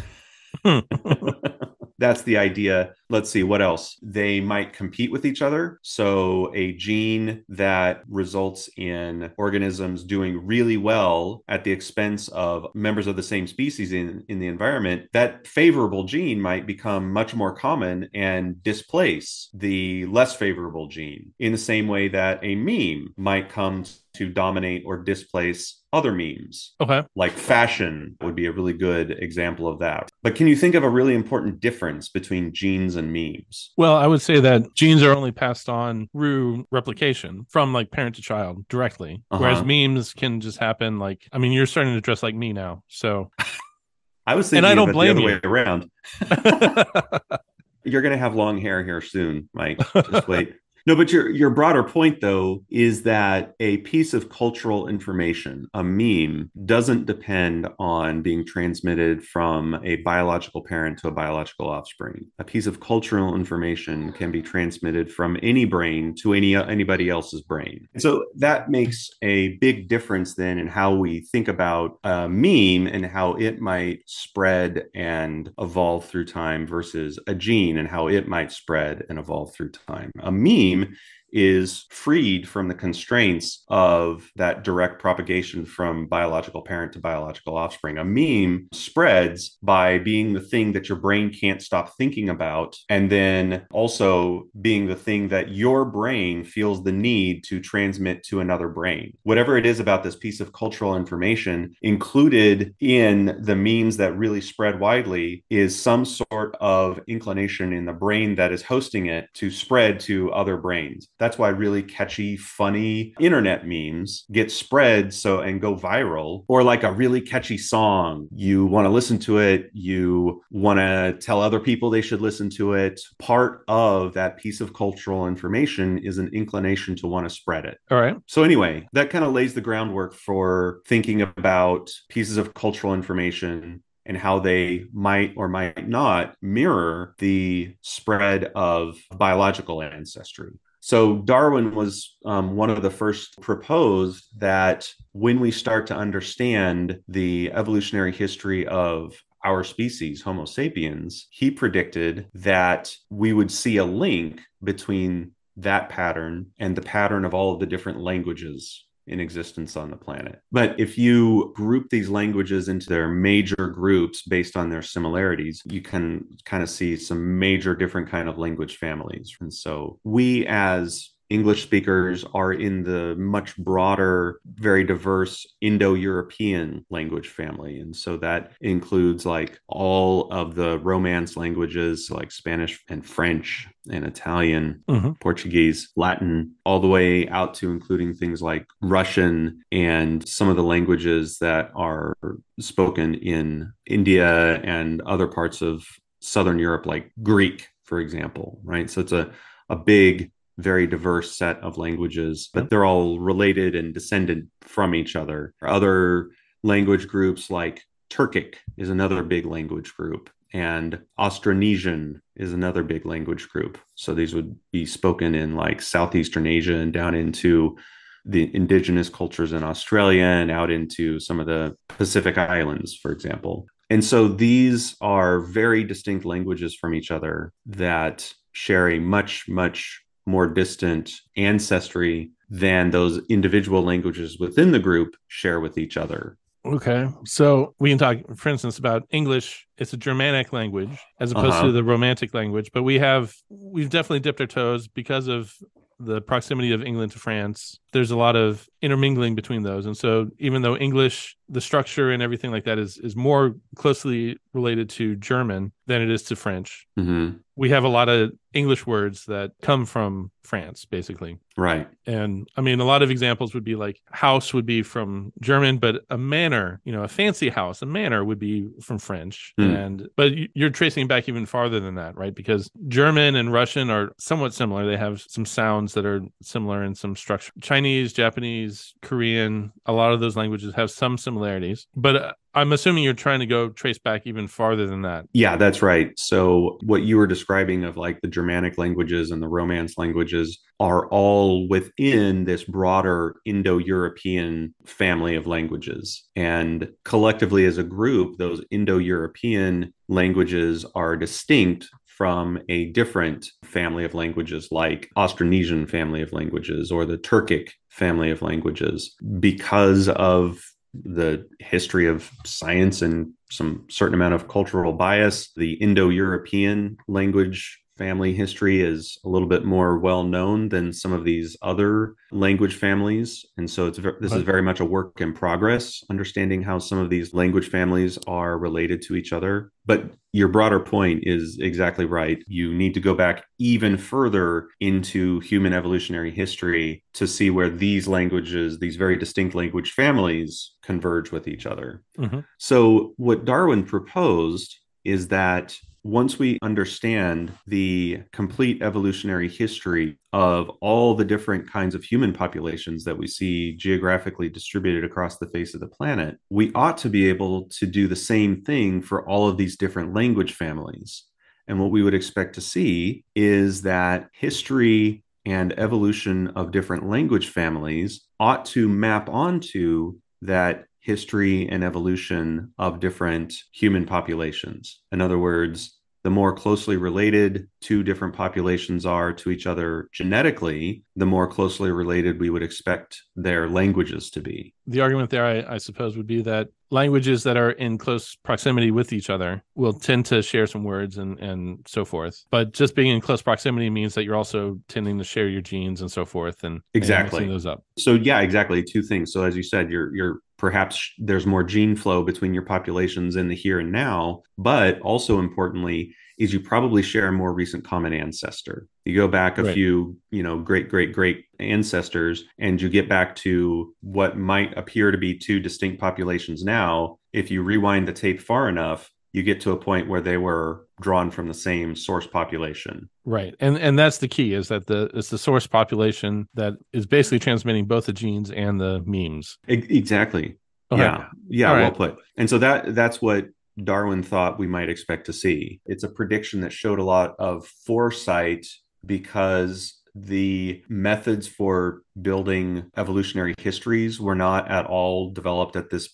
That's 2.00 2.22
the 2.22 2.38
idea. 2.38 2.94
Let's 3.10 3.28
see 3.28 3.42
what 3.42 3.60
else. 3.60 3.98
They 4.02 4.40
might 4.40 4.72
compete 4.72 5.12
with 5.12 5.26
each 5.26 5.42
other. 5.42 5.78
So, 5.82 6.50
a 6.54 6.72
gene 6.72 7.44
that 7.50 8.02
results 8.08 8.70
in 8.78 9.30
organisms 9.36 10.02
doing 10.02 10.46
really 10.46 10.78
well 10.78 11.44
at 11.46 11.62
the 11.62 11.72
expense 11.72 12.28
of 12.28 12.66
members 12.74 13.06
of 13.06 13.16
the 13.16 13.22
same 13.22 13.46
species 13.46 13.92
in, 13.92 14.24
in 14.28 14.38
the 14.38 14.46
environment, 14.46 15.08
that 15.12 15.46
favorable 15.46 16.04
gene 16.04 16.40
might 16.40 16.66
become 16.66 17.12
much 17.12 17.34
more 17.34 17.54
common 17.54 18.08
and 18.14 18.62
displace 18.62 19.50
the 19.52 20.06
less 20.06 20.34
favorable 20.34 20.88
gene 20.88 21.32
in 21.38 21.52
the 21.52 21.58
same 21.58 21.86
way 21.86 22.08
that 22.08 22.40
a 22.42 22.54
meme 22.54 23.12
might 23.18 23.50
come 23.50 23.84
to 24.14 24.30
dominate 24.30 24.82
or 24.86 24.96
displace 24.96 25.79
other 25.92 26.12
memes. 26.12 26.74
Okay. 26.80 27.04
Like 27.16 27.32
fashion 27.32 28.16
would 28.20 28.34
be 28.34 28.46
a 28.46 28.52
really 28.52 28.72
good 28.72 29.10
example 29.10 29.68
of 29.68 29.80
that. 29.80 30.08
But 30.22 30.34
can 30.34 30.46
you 30.46 30.56
think 30.56 30.74
of 30.74 30.84
a 30.84 30.88
really 30.88 31.14
important 31.14 31.60
difference 31.60 32.08
between 32.08 32.52
genes 32.52 32.96
and 32.96 33.12
memes? 33.12 33.72
Well, 33.76 33.96
I 33.96 34.06
would 34.06 34.22
say 34.22 34.40
that 34.40 34.74
genes 34.74 35.02
are 35.02 35.12
only 35.12 35.32
passed 35.32 35.68
on 35.68 36.08
through 36.12 36.66
replication 36.70 37.46
from 37.48 37.72
like 37.72 37.90
parent 37.90 38.16
to 38.16 38.22
child 38.22 38.66
directly, 38.68 39.22
uh-huh. 39.30 39.42
whereas 39.42 39.64
memes 39.64 40.14
can 40.14 40.40
just 40.40 40.58
happen 40.58 40.98
like, 40.98 41.26
I 41.32 41.38
mean, 41.38 41.52
you're 41.52 41.66
starting 41.66 41.94
to 41.94 42.00
dress 42.00 42.22
like 42.22 42.34
me 42.34 42.52
now. 42.52 42.82
So 42.88 43.30
I 44.26 44.34
was 44.34 44.50
thinking 44.50 44.64
and 44.64 44.66
I 44.66 44.74
don't 44.74 44.92
blame 44.92 45.16
the 45.16 45.22
other 45.22 45.32
you. 45.32 45.34
way 45.34 45.40
around. 45.42 45.90
You're 47.84 48.02
going 48.02 48.12
to 48.12 48.18
have 48.18 48.34
long 48.34 48.60
hair 48.60 48.84
here 48.84 49.00
soon, 49.00 49.48
Mike. 49.54 49.80
Just 49.94 50.28
wait. 50.28 50.54
No, 50.86 50.96
but 50.96 51.12
your 51.12 51.30
your 51.30 51.50
broader 51.50 51.82
point 51.82 52.20
though 52.20 52.64
is 52.70 53.02
that 53.02 53.54
a 53.60 53.78
piece 53.78 54.14
of 54.14 54.30
cultural 54.30 54.88
information, 54.88 55.68
a 55.74 55.84
meme, 55.84 56.50
doesn't 56.64 57.06
depend 57.06 57.68
on 57.78 58.22
being 58.22 58.44
transmitted 58.44 59.22
from 59.22 59.80
a 59.84 59.96
biological 59.96 60.62
parent 60.62 60.98
to 60.98 61.08
a 61.08 61.12
biological 61.12 61.68
offspring. 61.68 62.26
A 62.38 62.44
piece 62.44 62.66
of 62.66 62.80
cultural 62.80 63.34
information 63.34 64.12
can 64.12 64.30
be 64.30 64.42
transmitted 64.42 65.12
from 65.12 65.36
any 65.42 65.64
brain 65.64 66.14
to 66.22 66.32
any 66.32 66.56
anybody 66.56 67.08
else's 67.08 67.42
brain. 67.42 67.86
So 67.98 68.24
that 68.36 68.70
makes 68.70 69.10
a 69.22 69.56
big 69.58 69.88
difference 69.88 70.34
then 70.34 70.58
in 70.58 70.66
how 70.66 70.94
we 70.94 71.20
think 71.20 71.48
about 71.48 71.98
a 72.04 72.28
meme 72.28 72.86
and 72.86 73.04
how 73.04 73.34
it 73.34 73.60
might 73.60 74.00
spread 74.06 74.84
and 74.94 75.50
evolve 75.58 76.06
through 76.06 76.26
time 76.26 76.66
versus 76.66 77.18
a 77.26 77.34
gene 77.34 77.78
and 77.78 77.88
how 77.88 78.08
it 78.08 78.28
might 78.28 78.52
spread 78.52 79.04
and 79.08 79.18
evolve 79.18 79.52
through 79.54 79.70
time. 79.70 80.12
A 80.20 80.30
meme 80.30 80.79
team 80.84 80.96
is 81.32 81.86
freed 81.90 82.48
from 82.48 82.68
the 82.68 82.74
constraints 82.74 83.64
of 83.68 84.30
that 84.36 84.64
direct 84.64 85.00
propagation 85.00 85.64
from 85.64 86.06
biological 86.06 86.62
parent 86.62 86.92
to 86.92 86.98
biological 86.98 87.56
offspring. 87.56 87.98
A 87.98 88.04
meme 88.04 88.68
spreads 88.72 89.58
by 89.62 89.98
being 89.98 90.32
the 90.32 90.40
thing 90.40 90.72
that 90.72 90.88
your 90.88 90.98
brain 90.98 91.32
can't 91.32 91.62
stop 91.62 91.96
thinking 91.96 92.28
about, 92.28 92.76
and 92.88 93.10
then 93.10 93.66
also 93.72 94.44
being 94.60 94.86
the 94.86 94.96
thing 94.96 95.28
that 95.28 95.50
your 95.50 95.84
brain 95.84 96.44
feels 96.44 96.82
the 96.82 96.92
need 96.92 97.44
to 97.44 97.60
transmit 97.60 98.22
to 98.24 98.40
another 98.40 98.68
brain. 98.68 99.16
Whatever 99.22 99.56
it 99.56 99.66
is 99.66 99.80
about 99.80 100.02
this 100.02 100.16
piece 100.16 100.40
of 100.40 100.52
cultural 100.52 100.96
information 100.96 101.74
included 101.82 102.74
in 102.80 103.36
the 103.40 103.56
memes 103.56 103.96
that 103.96 104.16
really 104.16 104.40
spread 104.40 104.80
widely 104.80 105.44
is 105.50 105.80
some 105.80 106.04
sort 106.04 106.56
of 106.60 107.00
inclination 107.06 107.72
in 107.72 107.84
the 107.84 107.92
brain 107.92 108.34
that 108.36 108.52
is 108.52 108.62
hosting 108.62 109.06
it 109.06 109.28
to 109.34 109.50
spread 109.50 110.00
to 110.00 110.32
other 110.32 110.56
brains. 110.56 111.08
That's 111.20 111.38
why 111.38 111.50
really 111.50 111.82
catchy, 111.82 112.36
funny 112.36 113.14
internet 113.20 113.66
memes 113.66 114.24
get 114.32 114.50
spread 114.50 115.14
so 115.14 115.40
and 115.40 115.60
go 115.60 115.76
viral, 115.76 116.44
or 116.48 116.62
like 116.62 116.82
a 116.82 116.92
really 116.92 117.20
catchy 117.20 117.58
song. 117.58 118.26
You 118.34 118.66
want 118.66 118.86
to 118.86 118.90
listen 118.90 119.18
to 119.20 119.38
it, 119.38 119.70
you 119.74 120.42
want 120.50 120.78
to 120.78 121.18
tell 121.20 121.40
other 121.40 121.60
people 121.60 121.90
they 121.90 122.00
should 122.00 122.22
listen 122.22 122.48
to 122.50 122.72
it. 122.72 123.00
Part 123.18 123.64
of 123.68 124.14
that 124.14 124.38
piece 124.38 124.60
of 124.60 124.72
cultural 124.72 125.28
information 125.28 125.98
is 125.98 126.18
an 126.18 126.30
inclination 126.32 126.96
to 126.96 127.06
want 127.06 127.28
to 127.28 127.30
spread 127.30 127.66
it. 127.66 127.78
All 127.90 128.00
right. 128.00 128.16
So, 128.26 128.42
anyway, 128.42 128.88
that 128.94 129.10
kind 129.10 129.24
of 129.24 129.32
lays 129.32 129.52
the 129.52 129.60
groundwork 129.60 130.14
for 130.14 130.80
thinking 130.86 131.20
about 131.20 131.90
pieces 132.08 132.38
of 132.38 132.54
cultural 132.54 132.94
information 132.94 133.82
and 134.06 134.16
how 134.16 134.38
they 134.38 134.84
might 134.92 135.34
or 135.36 135.48
might 135.48 135.86
not 135.86 136.34
mirror 136.40 137.14
the 137.18 137.74
spread 137.82 138.44
of 138.54 138.98
biological 139.14 139.82
ancestry. 139.82 140.50
So 140.80 141.18
Darwin 141.18 141.74
was 141.74 142.16
um, 142.24 142.56
one 142.56 142.70
of 142.70 142.82
the 142.82 142.90
first 142.90 143.40
proposed 143.40 144.24
that 144.38 144.90
when 145.12 145.38
we 145.38 145.50
start 145.50 145.86
to 145.88 145.96
understand 145.96 147.00
the 147.06 147.52
evolutionary 147.52 148.12
history 148.12 148.66
of 148.66 149.14
our 149.44 149.62
species, 149.62 150.22
Homo 150.22 150.46
sapiens, 150.46 151.26
he 151.30 151.50
predicted 151.50 152.28
that 152.34 152.94
we 153.10 153.32
would 153.32 153.50
see 153.50 153.76
a 153.76 153.84
link 153.84 154.40
between 154.62 155.32
that 155.56 155.88
pattern 155.90 156.46
and 156.58 156.74
the 156.74 156.82
pattern 156.82 157.24
of 157.24 157.34
all 157.34 157.52
of 157.52 157.60
the 157.60 157.66
different 157.66 158.00
languages 158.00 158.86
in 159.06 159.20
existence 159.20 159.76
on 159.76 159.90
the 159.90 159.96
planet. 159.96 160.40
But 160.52 160.78
if 160.78 160.96
you 160.96 161.52
group 161.54 161.88
these 161.90 162.08
languages 162.08 162.68
into 162.68 162.88
their 162.88 163.08
major 163.08 163.66
groups 163.68 164.22
based 164.22 164.56
on 164.56 164.70
their 164.70 164.82
similarities, 164.82 165.62
you 165.64 165.80
can 165.80 166.26
kind 166.44 166.62
of 166.62 166.70
see 166.70 166.96
some 166.96 167.38
major 167.38 167.74
different 167.74 168.08
kind 168.08 168.28
of 168.28 168.38
language 168.38 168.76
families. 168.76 169.36
And 169.40 169.52
so 169.52 169.98
we 170.04 170.46
as 170.46 171.10
English 171.30 171.62
speakers 171.62 172.24
are 172.34 172.52
in 172.52 172.82
the 172.82 173.14
much 173.16 173.56
broader, 173.56 174.40
very 174.44 174.82
diverse 174.82 175.46
Indo 175.60 175.94
European 175.94 176.84
language 176.90 177.28
family. 177.28 177.78
And 177.78 177.94
so 177.94 178.16
that 178.16 178.52
includes 178.60 179.24
like 179.24 179.60
all 179.68 180.30
of 180.32 180.56
the 180.56 180.78
Romance 180.80 181.36
languages 181.36 182.10
like 182.10 182.32
Spanish 182.32 182.82
and 182.88 183.06
French 183.06 183.68
and 183.90 184.04
Italian, 184.04 184.82
mm-hmm. 184.88 185.12
Portuguese, 185.20 185.90
Latin, 185.94 186.56
all 186.64 186.80
the 186.80 186.88
way 186.88 187.28
out 187.28 187.54
to 187.54 187.70
including 187.70 188.12
things 188.12 188.42
like 188.42 188.66
Russian 188.82 189.62
and 189.70 190.28
some 190.28 190.48
of 190.48 190.56
the 190.56 190.64
languages 190.64 191.38
that 191.38 191.70
are 191.76 192.16
spoken 192.58 193.14
in 193.14 193.72
India 193.86 194.56
and 194.62 195.00
other 195.02 195.28
parts 195.28 195.62
of 195.62 195.86
Southern 196.20 196.58
Europe, 196.58 196.86
like 196.86 197.12
Greek, 197.22 197.68
for 197.84 198.00
example, 198.00 198.60
right? 198.64 198.90
So 198.90 199.00
it's 199.00 199.12
a, 199.12 199.30
a 199.68 199.76
big 199.76 200.32
very 200.58 200.86
diverse 200.86 201.36
set 201.36 201.58
of 201.60 201.78
languages, 201.78 202.50
but 202.52 202.70
they're 202.70 202.84
all 202.84 203.18
related 203.18 203.74
and 203.74 203.94
descended 203.94 204.48
from 204.62 204.94
each 204.94 205.16
other. 205.16 205.54
Other 205.62 206.30
language 206.62 207.08
groups 207.08 207.50
like 207.50 207.82
Turkic 208.10 208.56
is 208.76 208.90
another 208.90 209.22
big 209.22 209.46
language 209.46 209.94
group, 209.94 210.30
and 210.52 211.00
Austronesian 211.18 212.20
is 212.36 212.52
another 212.52 212.82
big 212.82 213.06
language 213.06 213.48
group. 213.48 213.78
So 213.94 214.14
these 214.14 214.34
would 214.34 214.56
be 214.72 214.84
spoken 214.84 215.34
in 215.34 215.56
like 215.56 215.80
Southeastern 215.80 216.46
Asia 216.46 216.74
and 216.74 216.92
down 216.92 217.14
into 217.14 217.76
the 218.24 218.54
indigenous 218.54 219.08
cultures 219.08 219.52
in 219.52 219.62
Australia 219.62 220.24
and 220.24 220.50
out 220.50 220.70
into 220.70 221.18
some 221.20 221.40
of 221.40 221.46
the 221.46 221.76
Pacific 221.88 222.36
Islands, 222.36 222.94
for 222.94 223.12
example. 223.12 223.66
And 223.88 224.04
so 224.04 224.28
these 224.28 224.94
are 225.00 225.40
very 225.40 225.84
distinct 225.84 226.24
languages 226.24 226.76
from 226.76 226.94
each 226.94 227.10
other 227.10 227.52
that 227.66 228.32
share 228.52 228.88
a 228.90 228.98
much, 228.98 229.48
much 229.48 230.02
more 230.26 230.46
distant 230.46 231.12
ancestry 231.36 232.30
than 232.48 232.90
those 232.90 233.20
individual 233.28 233.82
languages 233.82 234.38
within 234.38 234.72
the 234.72 234.78
group 234.78 235.14
share 235.28 235.60
with 235.60 235.78
each 235.78 235.96
other. 235.96 236.36
Okay. 236.64 237.08
So 237.24 237.74
we 237.78 237.88
can 237.88 237.98
talk, 237.98 238.18
for 238.36 238.50
instance, 238.50 238.78
about 238.78 239.04
English. 239.10 239.66
It's 239.78 239.94
a 239.94 239.96
Germanic 239.96 240.52
language 240.52 240.90
as 241.18 241.32
opposed 241.32 241.54
uh-huh. 241.54 241.66
to 241.66 241.72
the 241.72 241.84
Romantic 241.84 242.34
language, 242.34 242.70
but 242.74 242.82
we 242.82 242.98
have, 242.98 243.34
we've 243.48 243.88
definitely 243.88 244.20
dipped 244.20 244.40
our 244.40 244.46
toes 244.46 244.86
because 244.86 245.26
of 245.26 245.54
the 246.00 246.20
proximity 246.22 246.72
of 246.72 246.82
England 246.82 247.12
to 247.12 247.18
France, 247.18 247.78
there's 247.92 248.10
a 248.10 248.16
lot 248.16 248.34
of 248.34 248.66
intermingling 248.80 249.34
between 249.34 249.62
those. 249.62 249.84
And 249.84 249.96
so 249.96 250.30
even 250.38 250.62
though 250.62 250.76
English, 250.76 251.36
the 251.48 251.60
structure 251.60 252.10
and 252.10 252.22
everything 252.22 252.50
like 252.50 252.64
that 252.64 252.78
is 252.78 252.96
is 252.98 253.14
more 253.14 253.54
closely 253.76 254.38
related 254.54 254.88
to 254.90 255.14
German 255.16 255.72
than 255.86 256.00
it 256.00 256.10
is 256.10 256.22
to 256.24 256.36
French. 256.36 256.86
Mm-hmm. 256.98 257.36
We 257.54 257.68
have 257.70 257.84
a 257.84 257.88
lot 257.88 258.08
of 258.08 258.32
English 258.52 258.86
words 258.86 259.26
that 259.26 259.52
come 259.62 259.86
from 259.86 260.30
France, 260.42 260.84
basically. 260.84 261.38
Right. 261.56 261.88
And 262.06 262.48
I 262.56 262.60
mean, 262.60 262.80
a 262.80 262.84
lot 262.84 263.02
of 263.02 263.10
examples 263.10 263.54
would 263.54 263.64
be 263.64 263.76
like 263.76 264.00
house 264.10 264.54
would 264.54 264.66
be 264.66 264.82
from 264.82 265.32
German, 265.40 265.78
but 265.78 266.02
a 266.08 266.16
manor, 266.16 266.80
you 266.84 266.92
know, 266.92 267.02
a 267.02 267.08
fancy 267.08 267.50
house, 267.50 267.82
a 267.82 267.86
manor 267.86 268.24
would 268.24 268.38
be 268.38 268.68
from 268.80 268.98
French. 268.98 269.52
Hmm. 269.56 269.70
And, 269.70 270.08
but 270.16 270.32
you're 270.54 270.70
tracing 270.70 271.06
back 271.06 271.28
even 271.28 271.46
farther 271.46 271.78
than 271.80 271.96
that, 271.96 272.16
right? 272.16 272.34
Because 272.34 272.70
German 272.88 273.36
and 273.36 273.52
Russian 273.52 273.90
are 273.90 274.12
somewhat 274.18 274.54
similar. 274.54 274.86
They 274.86 274.96
have 274.96 275.20
some 275.20 275.44
sounds 275.44 275.94
that 275.94 276.06
are 276.06 276.22
similar 276.42 276.82
in 276.82 276.94
some 276.94 277.14
structure. 277.14 277.52
Chinese, 277.60 278.12
Japanese, 278.12 278.94
Korean, 279.02 279.72
a 279.86 279.92
lot 279.92 280.12
of 280.12 280.20
those 280.20 280.36
languages 280.36 280.74
have 280.74 280.90
some 280.90 281.18
similarities. 281.18 281.86
But 281.94 282.16
uh, 282.16 282.32
I'm 282.54 282.72
assuming 282.72 283.04
you're 283.04 283.12
trying 283.12 283.40
to 283.40 283.46
go 283.46 283.68
trace 283.68 283.98
back 283.98 284.22
even 284.24 284.48
farther 284.48 284.86
than 284.86 285.02
that. 285.02 285.26
Yeah, 285.32 285.56
that's 285.56 285.82
right. 285.82 286.18
So, 286.18 286.78
what 286.84 287.02
you 287.02 287.16
were 287.16 287.26
describing 287.26 287.84
of 287.84 287.96
like 287.96 288.20
the 288.22 288.28
Germanic 288.40 288.78
languages 288.78 289.30
and 289.30 289.42
the 289.42 289.48
Romance 289.48 289.98
languages 289.98 290.60
are 290.78 291.06
all 291.08 291.68
within 291.68 292.44
this 292.44 292.64
broader 292.64 293.36
Indo 293.44 293.76
European 293.76 294.74
family 294.86 295.36
of 295.36 295.46
languages. 295.46 296.26
And 296.36 296.88
collectively, 297.04 297.66
as 297.66 297.76
a 297.76 297.82
group, 297.82 298.38
those 298.38 298.64
Indo 298.70 298.96
European 298.96 299.92
languages 300.08 300.86
are 300.94 301.16
distinct 301.16 301.86
from 302.06 302.58
a 302.70 302.86
different 302.92 303.46
family 303.62 304.06
of 304.06 304.14
languages 304.14 304.68
like 304.70 305.10
Austronesian 305.18 305.86
family 305.86 306.22
of 306.22 306.32
languages 306.32 306.90
or 306.90 307.04
the 307.04 307.18
Turkic 307.18 307.72
family 307.90 308.30
of 308.30 308.40
languages 308.40 309.16
because 309.38 310.08
of 310.08 310.64
the 310.94 311.46
history 311.58 312.06
of 312.06 312.30
science 312.46 313.02
and 313.02 313.34
some 313.50 313.84
certain 313.90 314.14
amount 314.14 314.34
of 314.34 314.48
cultural 314.48 314.94
bias. 314.94 315.50
The 315.56 315.74
Indo 315.74 316.08
European 316.08 316.96
language 317.06 317.78
family 318.00 318.32
history 318.32 318.80
is 318.80 319.18
a 319.26 319.28
little 319.28 319.46
bit 319.46 319.66
more 319.66 319.98
well 319.98 320.24
known 320.24 320.70
than 320.70 320.90
some 320.90 321.12
of 321.12 321.22
these 321.22 321.54
other 321.60 322.14
language 322.32 322.74
families. 322.74 323.44
And 323.58 323.68
so 323.68 323.88
it's 323.88 323.98
this 324.20 324.32
is 324.32 324.42
very 324.42 324.62
much 324.62 324.80
a 324.80 324.86
work 324.86 325.20
in 325.20 325.34
progress, 325.34 326.02
understanding 326.08 326.62
how 326.62 326.78
some 326.78 326.96
of 326.96 327.10
these 327.10 327.34
language 327.34 327.68
families 327.68 328.18
are 328.26 328.56
related 328.56 329.02
to 329.02 329.16
each 329.16 329.34
other. 329.34 329.70
But 329.84 330.14
your 330.32 330.48
broader 330.48 330.80
point 330.80 331.24
is 331.24 331.58
exactly 331.60 332.06
right. 332.06 332.42
You 332.46 332.72
need 332.72 332.94
to 332.94 333.00
go 333.00 333.12
back 333.12 333.44
even 333.58 333.98
further 333.98 334.68
into 334.80 335.40
human 335.40 335.74
evolutionary 335.74 336.30
history 336.30 337.04
to 337.14 337.26
see 337.26 337.50
where 337.50 337.68
these 337.68 338.08
languages, 338.08 338.78
these 338.78 338.96
very 338.96 339.16
distinct 339.18 339.54
language 339.54 339.92
families, 339.92 340.72
converge 340.82 341.32
with 341.32 341.46
each 341.46 341.66
other. 341.66 342.02
Mhm. 342.18 342.46
So, 342.56 343.12
what 343.18 343.44
Darwin 343.44 343.82
proposed 343.84 344.78
is 345.04 345.28
that 345.28 345.76
once 346.02 346.38
we 346.38 346.58
understand 346.62 347.52
the 347.66 348.22
complete 348.32 348.82
evolutionary 348.82 349.48
history 349.48 350.18
of 350.32 350.70
all 350.80 351.14
the 351.14 351.24
different 351.24 351.70
kinds 351.70 351.94
of 351.94 352.02
human 352.02 352.32
populations 352.32 353.04
that 353.04 353.18
we 353.18 353.26
see 353.26 353.76
geographically 353.76 354.48
distributed 354.48 355.04
across 355.04 355.38
the 355.38 355.48
face 355.48 355.74
of 355.74 355.80
the 355.80 355.86
planet, 355.86 356.38
we 356.48 356.72
ought 356.74 356.96
to 356.96 357.08
be 357.08 357.28
able 357.28 357.64
to 357.68 357.86
do 357.86 358.08
the 358.08 358.16
same 358.16 358.62
thing 358.62 359.02
for 359.02 359.28
all 359.28 359.48
of 359.48 359.56
these 359.56 359.76
different 359.76 360.14
language 360.14 360.54
families. 360.54 361.24
And 361.68 361.78
what 361.78 361.90
we 361.90 362.02
would 362.02 362.14
expect 362.14 362.54
to 362.54 362.60
see 362.60 363.24
is 363.36 363.82
that 363.82 364.28
history 364.32 365.22
and 365.46 365.78
evolution 365.78 366.48
of 366.48 366.70
different 366.70 367.08
language 367.08 367.48
families 367.48 368.22
ought 368.38 368.64
to 368.66 368.88
map 368.88 369.28
onto 369.28 370.14
that 370.42 370.86
history 371.00 371.68
and 371.68 371.82
evolution 371.82 372.72
of 372.78 373.00
different 373.00 373.54
human 373.72 374.06
populations. 374.06 375.00
In 375.10 375.20
other 375.20 375.38
words, 375.38 375.96
the 376.22 376.30
more 376.30 376.52
closely 376.54 376.98
related 376.98 377.66
two 377.80 378.02
different 378.02 378.34
populations 378.34 379.06
are 379.06 379.32
to 379.32 379.50
each 379.50 379.66
other 379.66 380.08
genetically, 380.12 381.02
the 381.16 381.24
more 381.24 381.46
closely 381.46 381.90
related 381.90 382.38
we 382.38 382.50
would 382.50 382.62
expect 382.62 383.22
their 383.36 383.68
languages 383.68 384.30
to 384.30 384.40
be. 384.40 384.74
The 384.86 385.00
argument 385.00 385.30
there, 385.30 385.46
I, 385.46 385.74
I 385.74 385.78
suppose, 385.78 386.18
would 386.18 386.26
be 386.26 386.42
that 386.42 386.68
languages 386.90 387.44
that 387.44 387.56
are 387.56 387.70
in 387.70 387.96
close 387.96 388.36
proximity 388.36 388.90
with 388.90 389.12
each 389.12 389.30
other 389.30 389.62
will 389.76 389.92
tend 389.92 390.26
to 390.26 390.42
share 390.42 390.66
some 390.66 390.84
words 390.84 391.16
and, 391.16 391.38
and 391.38 391.78
so 391.86 392.04
forth. 392.04 392.44
But 392.50 392.72
just 392.72 392.94
being 392.94 393.14
in 393.14 393.20
close 393.20 393.40
proximity 393.40 393.88
means 393.88 394.14
that 394.14 394.24
you're 394.24 394.36
also 394.36 394.78
tending 394.88 395.16
to 395.18 395.24
share 395.24 395.48
your 395.48 395.62
genes 395.62 396.00
and 396.00 396.10
so 396.10 396.24
forth 396.26 396.64
and 396.64 396.70
and 396.74 396.82
Exactly. 396.92 397.40
mixing 397.40 397.52
those 397.52 397.66
up. 397.66 397.84
So 397.98 398.14
yeah, 398.14 398.40
exactly. 398.40 398.82
Two 398.82 399.02
things. 399.02 399.32
So 399.32 399.42
as 399.44 399.56
you 399.56 399.62
said, 399.62 399.90
you're 399.90 400.14
you're 400.14 400.40
perhaps 400.60 401.14
there's 401.16 401.46
more 401.46 401.64
gene 401.64 401.96
flow 401.96 402.22
between 402.22 402.52
your 402.52 402.62
populations 402.62 403.34
in 403.34 403.48
the 403.48 403.54
here 403.56 403.80
and 403.80 403.90
now, 403.90 404.42
but 404.58 405.00
also 405.00 405.38
importantly 405.38 406.14
is 406.38 406.52
you 406.52 406.60
probably 406.60 407.02
share 407.02 407.28
a 407.28 407.32
more 407.32 407.52
recent 407.54 407.82
common 407.82 408.12
ancestor. 408.12 408.86
You 409.06 409.14
go 409.16 409.26
back 409.26 409.56
a 409.56 409.64
Right. 409.64 409.74
few, 409.74 410.18
you 410.30 410.42
know, 410.42 410.58
great 410.58 410.90
great 410.90 411.14
great 411.14 411.46
ancestors 411.58 412.44
and 412.58 412.80
you 412.80 412.90
get 412.90 413.08
back 413.08 413.36
to 413.36 413.94
what 414.02 414.36
might 414.36 414.76
appear 414.76 415.10
to 415.10 415.18
be 415.18 415.34
two 415.36 415.60
distinct 415.60 415.98
populations 415.98 416.62
now. 416.62 417.18
If 417.32 417.50
you 417.50 417.62
rewind 417.62 418.06
the 418.06 418.12
tape 418.12 418.40
far 418.40 418.68
enough, 418.68 419.10
you 419.32 419.42
get 419.42 419.60
to 419.62 419.72
a 419.72 419.76
point 419.76 420.08
where 420.08 420.20
they 420.20 420.36
were 420.36 420.86
drawn 421.00 421.30
from 421.30 421.48
the 421.48 421.54
same 421.54 421.94
source 421.94 422.26
population. 422.26 423.08
Right. 423.24 423.54
And 423.60 423.78
and 423.78 423.98
that's 423.98 424.18
the 424.18 424.28
key 424.28 424.54
is 424.54 424.68
that 424.68 424.86
the 424.86 425.10
it's 425.14 425.30
the 425.30 425.38
source 425.38 425.66
population 425.66 426.48
that 426.54 426.74
is 426.92 427.06
basically 427.06 427.38
transmitting 427.38 427.86
both 427.86 428.06
the 428.06 428.12
genes 428.12 428.50
and 428.50 428.80
the 428.80 429.02
memes. 429.06 429.58
Exactly. 429.68 430.56
Okay. 430.92 431.02
Yeah, 431.02 431.26
yeah, 431.48 431.68
All 431.68 431.74
well 431.76 431.84
right. 431.84 431.96
put. 431.96 432.18
And 432.36 432.50
so 432.50 432.58
that 432.58 432.94
that's 432.94 433.22
what 433.22 433.46
Darwin 433.82 434.22
thought 434.22 434.58
we 434.58 434.66
might 434.66 434.88
expect 434.88 435.26
to 435.26 435.32
see. 435.32 435.80
It's 435.86 436.02
a 436.02 436.08
prediction 436.08 436.60
that 436.62 436.72
showed 436.72 436.98
a 436.98 437.04
lot 437.04 437.34
of 437.38 437.66
foresight 437.66 438.66
because 439.06 440.00
the 440.14 440.82
methods 440.88 441.46
for 441.46 442.02
building 442.20 442.90
evolutionary 442.96 443.54
histories 443.58 444.20
were 444.20 444.34
not 444.34 444.68
at 444.68 444.86
all 444.86 445.30
developed 445.30 445.76
at 445.76 445.88
this. 445.90 446.08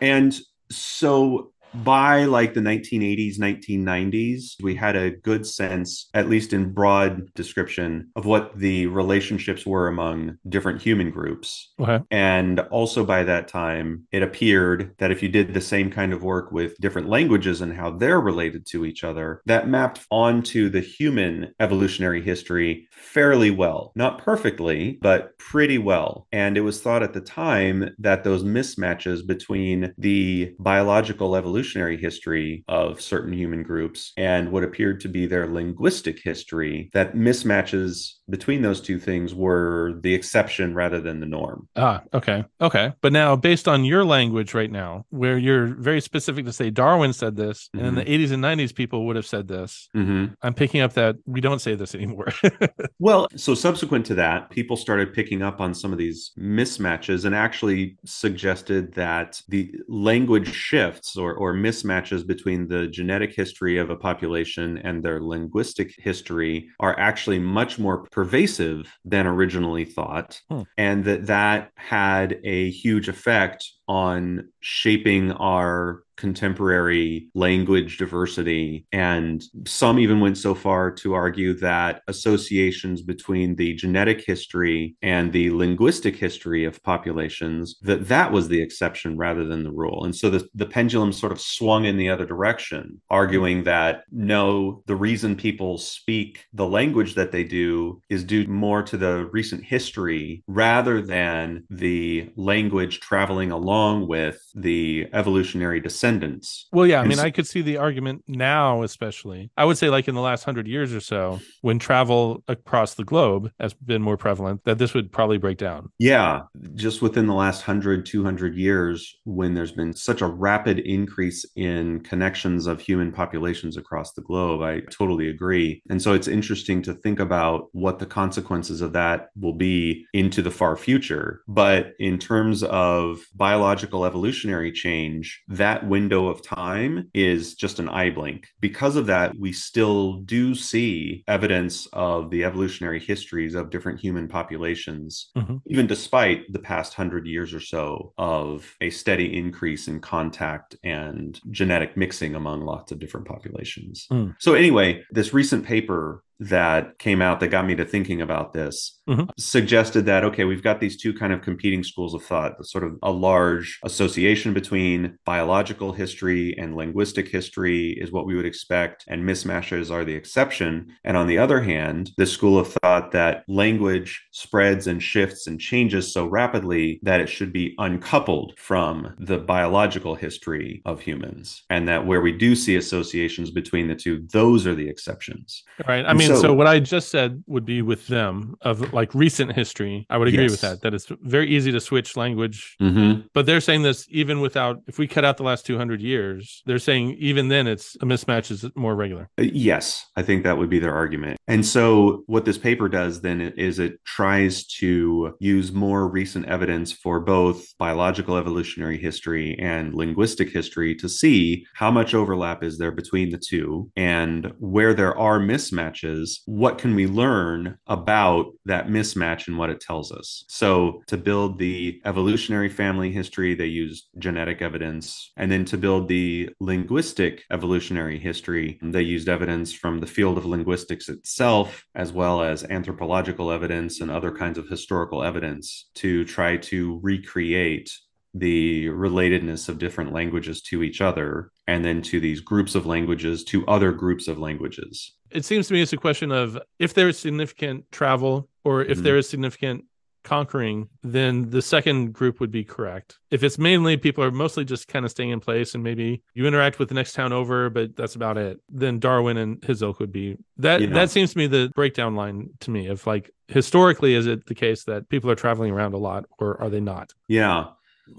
And 0.00 0.38
so 0.70 1.52
by 1.74 2.24
like 2.24 2.54
the 2.54 2.60
1980s 2.60 3.38
1990s 3.38 4.54
we 4.62 4.74
had 4.74 4.96
a 4.96 5.10
good 5.10 5.46
sense 5.46 6.08
at 6.14 6.28
least 6.28 6.52
in 6.52 6.72
broad 6.72 7.32
description 7.34 8.08
of 8.16 8.24
what 8.26 8.56
the 8.58 8.86
relationships 8.86 9.66
were 9.66 9.88
among 9.88 10.36
different 10.48 10.80
human 10.82 11.10
groups 11.10 11.72
Okay. 11.80 12.00
and 12.10 12.60
also 12.60 13.04
by 13.04 13.22
that 13.24 13.48
time, 13.48 14.04
it 14.12 14.22
appeared 14.22 14.94
that 14.98 15.10
if 15.10 15.22
you 15.22 15.28
did 15.28 15.54
the 15.54 15.60
same 15.60 15.90
kind 15.90 16.12
of 16.12 16.22
work 16.22 16.50
with 16.52 16.76
different 16.78 17.08
languages 17.08 17.60
and 17.60 17.72
how 17.74 17.90
they're 17.90 18.20
related 18.20 18.66
to 18.66 18.84
each 18.84 19.04
other, 19.04 19.40
that 19.46 19.68
mapped 19.68 20.00
onto 20.10 20.68
the 20.68 20.80
human 20.80 21.52
evolutionary 21.60 22.22
history 22.22 22.88
fairly 22.90 23.50
well. 23.50 23.92
Not 23.94 24.18
perfectly, 24.18 24.98
but 25.00 25.36
pretty 25.38 25.78
well. 25.78 26.26
And 26.32 26.56
it 26.56 26.62
was 26.62 26.80
thought 26.80 27.02
at 27.02 27.12
the 27.12 27.20
time 27.20 27.94
that 27.98 28.24
those 28.24 28.42
mismatches 28.44 29.26
between 29.26 29.94
the 29.98 30.54
biological 30.58 31.34
evolutionary 31.58 31.96
history 31.96 32.64
of 32.68 33.00
certain 33.00 33.32
human 33.32 33.64
groups 33.64 34.12
and 34.16 34.52
what 34.52 34.62
appeared 34.62 35.00
to 35.00 35.08
be 35.08 35.26
their 35.26 35.48
linguistic 35.48 36.20
history, 36.22 36.88
that 36.92 37.14
mismatches 37.14 38.14
between 38.30 38.62
those 38.62 38.80
two 38.80 38.98
things 38.98 39.34
were 39.34 39.94
the 40.02 40.14
exception 40.14 40.74
rather 40.74 41.00
than 41.00 41.18
the 41.18 41.26
norm. 41.26 41.66
Ah, 41.74 42.02
okay. 42.14 42.44
Okay. 42.60 42.92
But 43.00 43.12
now 43.12 43.34
based 43.34 43.66
on 43.66 43.84
your 43.84 44.04
language 44.04 44.54
right 44.54 44.70
now, 44.70 45.04
where 45.10 45.36
you're 45.36 45.66
very 45.66 46.00
specific 46.00 46.44
to 46.44 46.52
say 46.52 46.70
Darwin 46.70 47.12
said 47.12 47.36
this, 47.36 47.68
and 47.72 47.86
in 47.86 47.94
the 47.96 48.04
80s 48.04 48.30
and 48.30 48.44
90s 48.44 48.74
people 48.74 49.06
would 49.06 49.16
have 49.16 49.26
said 49.26 49.48
this. 49.48 49.88
Mm-hmm. 49.96 50.34
I'm 50.42 50.54
picking 50.54 50.80
up 50.80 50.92
that 50.92 51.16
we 51.26 51.40
don't 51.40 51.60
say 51.60 51.74
this 51.74 51.94
anymore. 51.94 52.28
Well, 53.00 53.28
so 53.36 53.54
subsequent 53.54 54.06
to 54.06 54.14
that, 54.16 54.50
people 54.50 54.76
started 54.76 55.14
picking 55.14 55.40
up 55.40 55.60
on 55.60 55.72
some 55.72 55.92
of 55.92 55.98
these 55.98 56.32
mismatches 56.36 57.24
and 57.24 57.32
actually 57.32 57.96
suggested 58.04 58.94
that 58.94 59.40
the 59.48 59.72
language 59.86 60.52
shifts 60.52 61.16
or, 61.16 61.34
or 61.34 61.47
mismatches 61.54 62.26
between 62.26 62.68
the 62.68 62.86
genetic 62.86 63.34
history 63.34 63.78
of 63.78 63.90
a 63.90 63.96
population 63.96 64.78
and 64.78 65.02
their 65.02 65.20
linguistic 65.20 65.94
history 65.98 66.68
are 66.80 66.98
actually 66.98 67.38
much 67.38 67.78
more 67.78 68.04
pervasive 68.10 68.92
than 69.04 69.26
originally 69.26 69.84
thought. 69.84 70.40
Hmm. 70.48 70.62
And 70.76 71.04
that 71.04 71.26
that 71.26 71.70
had 71.76 72.40
a 72.44 72.70
huge 72.70 73.08
effect 73.08 73.72
on 73.88 74.48
shaping 74.60 75.32
our 75.32 76.02
contemporary 76.18 77.28
language 77.34 77.96
diversity. 77.96 78.84
And 78.92 79.42
some 79.66 79.98
even 80.00 80.20
went 80.20 80.36
so 80.36 80.54
far 80.54 80.90
to 80.90 81.14
argue 81.14 81.54
that 81.60 82.02
associations 82.08 83.02
between 83.02 83.54
the 83.54 83.74
genetic 83.74 84.24
history 84.26 84.96
and 85.00 85.32
the 85.32 85.50
linguistic 85.50 86.16
history 86.16 86.64
of 86.64 86.82
populations, 86.82 87.78
that 87.82 88.08
that 88.08 88.32
was 88.32 88.48
the 88.48 88.60
exception 88.60 89.16
rather 89.16 89.46
than 89.46 89.62
the 89.62 89.70
rule. 89.70 90.04
And 90.04 90.14
so 90.14 90.28
the, 90.28 90.46
the 90.54 90.66
pendulum 90.66 91.12
sort 91.12 91.32
of 91.32 91.40
swung 91.40 91.84
in 91.84 91.96
the 91.96 92.10
other 92.10 92.26
direction, 92.26 93.00
arguing 93.08 93.62
that 93.64 94.02
no, 94.10 94.82
the 94.86 94.96
reason 94.96 95.36
people 95.36 95.78
speak 95.78 96.44
the 96.52 96.66
language 96.66 97.14
that 97.14 97.30
they 97.30 97.44
do 97.44 98.02
is 98.10 98.24
due 98.24 98.46
more 98.48 98.82
to 98.82 98.96
the 98.96 99.28
recent 99.32 99.64
history 99.64 100.42
rather 100.48 101.00
than 101.00 101.64
the 101.70 102.28
language 102.34 102.98
traveling 102.98 103.52
along 103.52 103.77
with 104.06 104.40
the 104.54 105.06
evolutionary 105.12 105.80
descendants. 105.80 106.66
Well, 106.72 106.86
yeah, 106.86 107.00
I 107.00 107.06
mean, 107.06 107.18
I 107.18 107.30
could 107.30 107.46
see 107.46 107.62
the 107.62 107.76
argument 107.76 108.24
now, 108.26 108.82
especially. 108.82 109.50
I 109.56 109.64
would 109.64 109.78
say, 109.78 109.88
like 109.88 110.08
in 110.08 110.14
the 110.14 110.20
last 110.20 110.44
hundred 110.44 110.66
years 110.66 110.94
or 110.94 111.00
so, 111.00 111.40
when 111.62 111.78
travel 111.78 112.42
across 112.48 112.94
the 112.94 113.04
globe 113.04 113.50
has 113.60 113.74
been 113.74 114.02
more 114.02 114.16
prevalent, 114.16 114.64
that 114.64 114.78
this 114.78 114.94
would 114.94 115.12
probably 115.12 115.38
break 115.38 115.58
down. 115.58 115.90
Yeah, 115.98 116.42
just 116.74 117.02
within 117.02 117.26
the 117.26 117.34
last 117.34 117.66
100, 117.66 118.04
200 118.06 118.54
years, 118.54 119.16
when 119.24 119.54
there's 119.54 119.72
been 119.72 119.94
such 119.94 120.20
a 120.20 120.26
rapid 120.26 120.80
increase 120.80 121.44
in 121.56 122.00
connections 122.00 122.66
of 122.66 122.80
human 122.80 123.12
populations 123.12 123.76
across 123.76 124.12
the 124.12 124.22
globe, 124.22 124.62
I 124.62 124.80
totally 124.90 125.28
agree. 125.28 125.82
And 125.90 126.00
so 126.00 126.12
it's 126.12 126.28
interesting 126.28 126.82
to 126.82 126.94
think 126.94 127.20
about 127.20 127.68
what 127.72 127.98
the 127.98 128.06
consequences 128.06 128.80
of 128.80 128.92
that 128.94 129.28
will 129.40 129.54
be 129.54 130.06
into 130.12 130.42
the 130.42 130.50
far 130.50 130.76
future. 130.76 131.42
But 131.46 131.92
in 131.98 132.18
terms 132.18 132.62
of 132.62 133.20
biological 133.34 133.67
evolutionary 134.04 134.72
change, 134.72 135.42
that 135.48 135.86
window 135.86 136.28
of 136.28 136.42
time 136.42 137.10
is 137.14 137.54
just 137.54 137.78
an 137.78 137.88
eye 137.88 138.10
blink. 138.10 138.46
Because 138.60 138.96
of 138.96 139.06
that, 139.06 139.38
we 139.38 139.52
still 139.52 140.14
do 140.20 140.54
see 140.54 141.24
evidence 141.28 141.86
of 141.92 142.30
the 142.30 142.44
evolutionary 142.44 143.00
histories 143.00 143.54
of 143.54 143.70
different 143.70 144.00
human 144.00 144.28
populations, 144.28 145.30
mm-hmm. 145.36 145.56
even 145.66 145.86
despite 145.86 146.52
the 146.52 146.58
past 146.58 146.94
hundred 146.94 147.26
years 147.26 147.54
or 147.54 147.60
so 147.60 148.12
of 148.18 148.76
a 148.80 148.90
steady 148.90 149.36
increase 149.36 149.88
in 149.88 150.00
contact 150.00 150.76
and 150.84 151.40
genetic 151.50 151.96
mixing 151.96 152.34
among 152.34 152.62
lots 152.62 152.92
of 152.92 152.98
different 152.98 153.26
populations. 153.26 154.06
Mm. 154.10 154.34
So, 154.38 154.54
anyway, 154.54 155.02
this 155.10 155.32
recent 155.32 155.64
paper 155.64 156.22
that 156.40 156.98
came 156.98 157.20
out 157.20 157.40
that 157.40 157.48
got 157.48 157.66
me 157.66 157.74
to 157.74 157.84
thinking 157.84 158.20
about 158.20 158.52
this 158.52 159.00
mm-hmm. 159.08 159.24
suggested 159.38 160.06
that 160.06 160.24
okay 160.24 160.44
we've 160.44 160.62
got 160.62 160.80
these 160.80 160.96
two 160.96 161.12
kind 161.12 161.32
of 161.32 161.42
competing 161.42 161.82
schools 161.82 162.14
of 162.14 162.22
thought 162.22 162.56
the 162.58 162.64
sort 162.64 162.84
of 162.84 162.96
a 163.02 163.10
large 163.10 163.78
association 163.84 164.54
between 164.54 165.18
biological 165.24 165.92
history 165.92 166.54
and 166.58 166.76
linguistic 166.76 167.28
history 167.28 167.90
is 168.00 168.12
what 168.12 168.26
we 168.26 168.36
would 168.36 168.46
expect 168.46 169.04
and 169.08 169.24
mismatches 169.24 169.90
are 169.90 170.04
the 170.04 170.14
exception. 170.14 170.94
And 171.04 171.16
on 171.16 171.26
the 171.26 171.38
other 171.38 171.60
hand 171.60 172.10
the 172.16 172.26
school 172.26 172.58
of 172.58 172.68
thought 172.68 173.12
that 173.12 173.44
language 173.48 174.26
spreads 174.30 174.86
and 174.86 175.02
shifts 175.02 175.46
and 175.46 175.60
changes 175.60 176.12
so 176.12 176.26
rapidly 176.26 177.00
that 177.02 177.20
it 177.20 177.28
should 177.28 177.52
be 177.52 177.74
uncoupled 177.78 178.54
from 178.58 179.14
the 179.18 179.38
biological 179.38 180.14
history 180.14 180.82
of 180.84 181.00
humans 181.00 181.64
and 181.70 181.88
that 181.88 182.06
where 182.06 182.20
we 182.20 182.32
do 182.32 182.54
see 182.54 182.76
associations 182.76 183.50
between 183.50 183.88
the 183.88 183.94
two 183.94 184.26
those 184.32 184.66
are 184.66 184.74
the 184.74 184.88
exceptions. 184.88 185.64
Right. 185.86 186.04
I 186.06 186.12
mean 186.12 186.27
so, 186.28 186.42
so, 186.42 186.54
what 186.54 186.66
I 186.66 186.80
just 186.80 187.10
said 187.10 187.42
would 187.46 187.64
be 187.64 187.82
with 187.82 188.06
them 188.06 188.56
of 188.62 188.92
like 188.92 189.14
recent 189.14 189.52
history. 189.52 190.06
I 190.10 190.18
would 190.18 190.28
agree 190.28 190.42
yes. 190.42 190.50
with 190.52 190.60
that. 190.62 190.82
That 190.82 190.94
it's 190.94 191.06
very 191.22 191.48
easy 191.48 191.72
to 191.72 191.80
switch 191.80 192.16
language. 192.16 192.76
Mm-hmm. 192.80 193.26
But 193.34 193.46
they're 193.46 193.60
saying 193.60 193.82
this 193.82 194.06
even 194.10 194.40
without, 194.40 194.82
if 194.86 194.98
we 194.98 195.06
cut 195.06 195.24
out 195.24 195.36
the 195.36 195.42
last 195.42 195.66
200 195.66 196.00
years, 196.00 196.62
they're 196.66 196.78
saying 196.78 197.16
even 197.18 197.48
then 197.48 197.66
it's 197.66 197.96
a 197.96 198.04
mismatch 198.06 198.50
is 198.50 198.64
more 198.74 198.94
regular. 198.94 199.28
Uh, 199.38 199.42
yes, 199.42 200.06
I 200.16 200.22
think 200.22 200.44
that 200.44 200.58
would 200.58 200.70
be 200.70 200.78
their 200.78 200.94
argument. 200.94 201.38
And 201.46 201.64
so 201.64 202.22
what 202.26 202.44
this 202.44 202.58
paper 202.58 202.88
does 202.88 203.20
then 203.20 203.40
is 203.40 203.78
it 203.78 204.04
tries 204.04 204.66
to 204.66 205.34
use 205.40 205.72
more 205.72 206.08
recent 206.08 206.46
evidence 206.46 206.92
for 206.92 207.20
both 207.20 207.66
biological 207.78 208.36
evolutionary 208.36 208.98
history 208.98 209.58
and 209.58 209.94
linguistic 209.94 210.50
history 210.50 210.94
to 210.96 211.08
see 211.08 211.66
how 211.74 211.90
much 211.90 212.14
overlap 212.14 212.62
is 212.62 212.78
there 212.78 212.90
between 212.90 213.30
the 213.30 213.38
two 213.38 213.90
and 213.96 214.52
where 214.58 214.94
there 214.94 215.16
are 215.16 215.38
mismatches 215.38 216.17
is 216.18 216.42
what 216.46 216.78
can 216.78 216.94
we 216.94 217.06
learn 217.06 217.78
about 217.86 218.52
that 218.64 218.88
mismatch 218.88 219.48
and 219.48 219.56
what 219.56 219.70
it 219.70 219.80
tells 219.80 220.12
us? 220.12 220.44
So, 220.48 221.02
to 221.06 221.16
build 221.16 221.58
the 221.58 222.00
evolutionary 222.04 222.68
family 222.68 223.10
history, 223.12 223.54
they 223.54 223.66
used 223.66 224.08
genetic 224.18 224.60
evidence. 224.60 225.32
And 225.36 225.50
then 225.50 225.64
to 225.66 225.78
build 225.78 226.08
the 226.08 226.50
linguistic 226.60 227.44
evolutionary 227.50 228.18
history, 228.18 228.78
they 228.82 229.02
used 229.02 229.28
evidence 229.28 229.72
from 229.72 230.00
the 230.00 230.06
field 230.06 230.38
of 230.38 230.44
linguistics 230.44 231.08
itself, 231.08 231.84
as 231.94 232.12
well 232.12 232.42
as 232.42 232.64
anthropological 232.64 233.50
evidence 233.50 234.00
and 234.00 234.10
other 234.10 234.32
kinds 234.32 234.58
of 234.58 234.68
historical 234.68 235.22
evidence 235.22 235.90
to 235.94 236.24
try 236.24 236.56
to 236.56 236.98
recreate 237.02 237.90
the 238.34 238.86
relatedness 238.86 239.68
of 239.68 239.78
different 239.78 240.12
languages 240.12 240.60
to 240.62 240.82
each 240.82 241.00
other 241.00 241.50
and 241.66 241.84
then 241.84 242.02
to 242.02 242.20
these 242.20 242.40
groups 242.40 242.74
of 242.74 242.86
languages 242.86 243.44
to 243.44 243.66
other 243.66 243.92
groups 243.92 244.28
of 244.28 244.38
languages. 244.38 245.14
It 245.30 245.44
seems 245.44 245.68
to 245.68 245.74
me 245.74 245.82
it's 245.82 245.92
a 245.92 245.96
question 245.96 246.32
of 246.32 246.58
if 246.78 246.94
there 246.94 247.08
is 247.08 247.18
significant 247.18 247.90
travel 247.90 248.48
or 248.64 248.82
if 248.82 248.88
mm-hmm. 248.88 249.02
there 249.02 249.16
is 249.16 249.28
significant 249.28 249.84
conquering, 250.24 250.88
then 251.02 251.48
the 251.50 251.62
second 251.62 252.12
group 252.12 252.38
would 252.38 252.50
be 252.50 252.62
correct. 252.62 253.18
If 253.30 253.42
it's 253.42 253.58
mainly 253.58 253.96
people 253.96 254.22
are 254.22 254.30
mostly 254.30 254.64
just 254.64 254.86
kind 254.86 255.04
of 255.04 255.10
staying 255.10 255.30
in 255.30 255.40
place 255.40 255.74
and 255.74 255.82
maybe 255.82 256.22
you 256.34 256.46
interact 256.46 256.78
with 256.78 256.88
the 256.88 256.94
next 256.94 257.14
town 257.14 257.32
over, 257.32 257.70
but 257.70 257.96
that's 257.96 258.14
about 258.14 258.36
it, 258.36 258.60
then 258.68 258.98
Darwin 258.98 259.38
and 259.38 259.64
his 259.64 259.80
ilk 259.80 260.00
would 260.00 260.12
be 260.12 260.36
that. 260.58 260.80
Yeah. 260.80 260.88
That 260.88 261.10
seems 261.10 261.32
to 261.32 261.38
me 261.38 261.46
the 261.46 261.70
breakdown 261.74 262.14
line 262.14 262.50
to 262.60 262.70
me 262.70 262.88
of 262.88 263.06
like 263.06 263.30
historically, 263.48 264.14
is 264.14 264.26
it 264.26 264.46
the 264.46 264.54
case 264.54 264.84
that 264.84 265.08
people 265.08 265.30
are 265.30 265.34
traveling 265.34 265.70
around 265.70 265.94
a 265.94 265.98
lot 265.98 266.26
or 266.38 266.60
are 266.60 266.68
they 266.68 266.80
not? 266.80 267.14
Yeah. 267.26 267.68